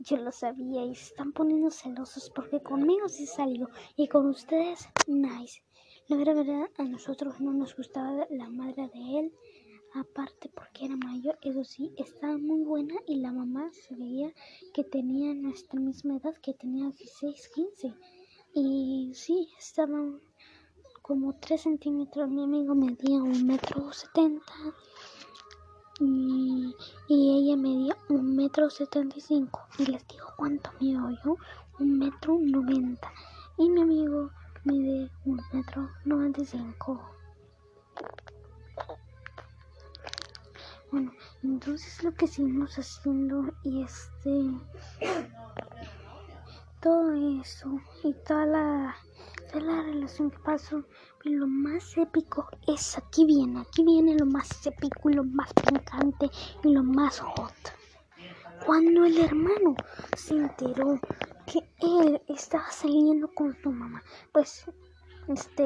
Yo 0.00 0.18
lo 0.18 0.30
sabía 0.30 0.84
y 0.84 0.94
se 0.94 1.06
están 1.06 1.32
poniendo 1.32 1.70
celosos 1.70 2.30
porque 2.30 2.62
conmigo 2.62 3.08
sí 3.08 3.26
salió 3.26 3.68
y 3.96 4.06
con 4.06 4.26
ustedes, 4.28 4.88
nice. 5.06 5.62
La 6.08 6.16
verdad, 6.16 6.70
a 6.78 6.84
nosotros 6.84 7.40
no 7.40 7.52
nos 7.52 7.76
gustaba 7.76 8.26
la 8.30 8.48
madre 8.48 8.90
de 8.94 9.18
él 9.18 9.32
aparte 9.94 10.50
porque 10.54 10.86
era 10.86 10.96
mayor, 10.96 11.38
eso 11.42 11.64
sí, 11.64 11.92
estaba 11.96 12.36
muy 12.38 12.64
buena 12.64 12.94
y 13.06 13.16
la 13.20 13.32
mamá 13.32 13.70
se 13.72 13.94
veía 13.94 14.32
que 14.72 14.84
tenía 14.84 15.34
nuestra 15.34 15.78
misma 15.80 16.16
edad, 16.16 16.34
que 16.42 16.54
tenía 16.54 16.90
16, 16.90 17.50
15. 17.54 17.94
Y 18.54 19.12
sí, 19.14 19.48
estaba 19.58 19.98
como 21.02 21.34
3 21.34 21.60
centímetros, 21.60 22.28
mi 22.28 22.44
amigo 22.44 22.74
medía 22.74 23.22
un 23.22 23.46
metro 23.46 23.92
setenta 23.92 24.52
y, 26.00 26.74
y 27.08 27.38
ella 27.38 27.56
medía 27.56 27.96
un 28.08 28.34
metro 28.36 28.70
setenta 28.70 29.16
y. 29.18 29.48
Y 29.78 29.86
les 29.86 30.06
digo 30.08 30.26
cuánto 30.36 30.70
mido 30.80 31.10
yo, 31.24 31.36
un 31.78 31.98
metro 31.98 32.38
noventa. 32.40 33.12
Y 33.58 33.68
mi 33.68 33.82
amigo 33.82 34.30
mide 34.64 35.10
un 35.24 35.40
metro 35.52 35.90
noventa 36.04 36.40
y 36.40 36.46
cinco. 36.46 37.00
Bueno, 40.92 41.10
entonces 41.42 42.04
lo 42.04 42.12
que 42.12 42.26
seguimos 42.26 42.78
haciendo 42.78 43.54
y 43.64 43.82
este 43.82 44.30
todo 46.82 47.40
eso 47.40 47.80
y 48.04 48.12
toda 48.12 48.44
la, 48.44 48.96
toda 49.50 49.64
la 49.64 49.82
relación 49.84 50.30
que 50.30 50.38
pasó 50.40 50.84
y 51.24 51.30
lo 51.30 51.46
más 51.46 51.96
épico 51.96 52.46
es 52.66 52.98
aquí 52.98 53.24
viene, 53.24 53.60
aquí 53.62 53.82
viene 53.82 54.16
lo 54.16 54.26
más 54.26 54.66
épico 54.66 55.08
y 55.08 55.14
lo 55.14 55.24
más 55.24 55.50
picante 55.54 56.30
y 56.62 56.68
lo 56.68 56.82
más 56.82 57.20
hot. 57.20 57.54
Cuando 58.66 59.06
el 59.06 59.18
hermano 59.18 59.74
se 60.14 60.34
enteró 60.34 61.00
que 61.46 61.60
él 61.80 62.20
estaba 62.28 62.70
saliendo 62.70 63.28
con 63.28 63.56
su 63.62 63.72
mamá, 63.72 64.02
pues 64.30 64.66
este, 65.28 65.62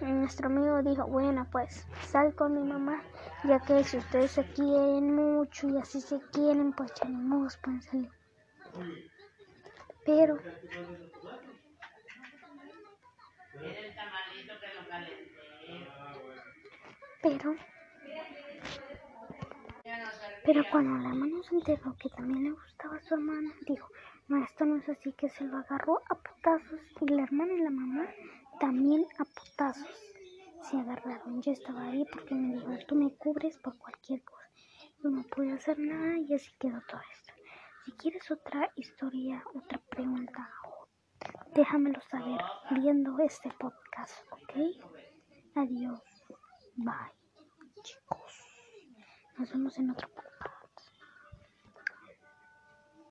nuestro 0.00 0.46
amigo 0.46 0.82
dijo, 0.82 1.06
bueno, 1.06 1.46
pues 1.52 1.86
sal 2.06 2.34
con 2.34 2.54
mi 2.54 2.72
mamá, 2.72 3.02
ya 3.44 3.60
que 3.60 3.84
si 3.84 3.98
ustedes 3.98 4.32
se 4.32 4.44
quieren 4.52 5.14
mucho 5.14 5.68
y 5.68 5.76
así 5.78 6.00
se 6.00 6.20
quieren, 6.32 6.72
pues 6.72 6.92
ya 6.94 7.08
no 7.08 7.46
pueden 7.62 7.82
salir. 7.82 8.10
Pero 10.04 10.38
pero 17.22 17.56
pero 20.44 20.62
cuando 20.70 20.98
la 20.98 21.08
hermana 21.08 21.42
se 21.48 21.54
enteró 21.54 21.96
que 21.96 22.08
también 22.10 22.44
le 22.44 22.50
gustaba 22.50 22.96
a 22.96 23.02
su 23.02 23.14
hermana, 23.14 23.50
dijo, 23.66 23.88
no, 24.28 24.42
esto 24.42 24.64
no 24.64 24.76
es 24.76 24.88
así, 24.88 25.12
que 25.12 25.28
se 25.30 25.44
lo 25.44 25.56
agarró 25.58 26.02
a 26.10 26.14
putazos 26.16 26.80
y 27.00 27.06
la 27.06 27.22
hermana 27.22 27.52
y 27.54 27.58
la 27.58 27.70
mamá 27.70 28.06
también 28.60 29.06
a 29.18 29.24
putazos 29.24 30.14
se 30.62 30.76
agarraron. 30.78 31.42
Yo 31.42 31.52
estaba 31.52 31.82
ahí 31.84 32.04
porque 32.12 32.34
me 32.34 32.54
dijo, 32.54 32.70
tú 32.86 32.94
me 32.94 33.14
cubres 33.16 33.56
por 33.58 33.76
cualquier 33.78 34.22
cosa. 34.24 34.48
Yo 35.02 35.10
no 35.10 35.22
pude 35.24 35.52
hacer 35.52 35.78
nada 35.78 36.18
y 36.18 36.32
así 36.34 36.50
quedó 36.58 36.80
todo 36.88 37.00
esto. 37.12 37.34
Si 37.84 37.92
quieres 37.92 38.30
otra 38.30 38.70
historia, 38.76 39.44
otra 39.54 39.78
pregunta, 39.90 40.48
déjamelo 41.54 42.00
saber 42.00 42.40
viendo 42.70 43.18
este 43.18 43.50
podcast, 43.58 44.14
¿ok? 44.32 44.54
Adiós. 45.56 46.00
Bye, 46.76 46.94
chicos. 47.82 48.44
Nos 49.38 49.52
vemos 49.52 49.78
en 49.78 49.90
otro 49.90 50.08
podcast. 50.08 50.33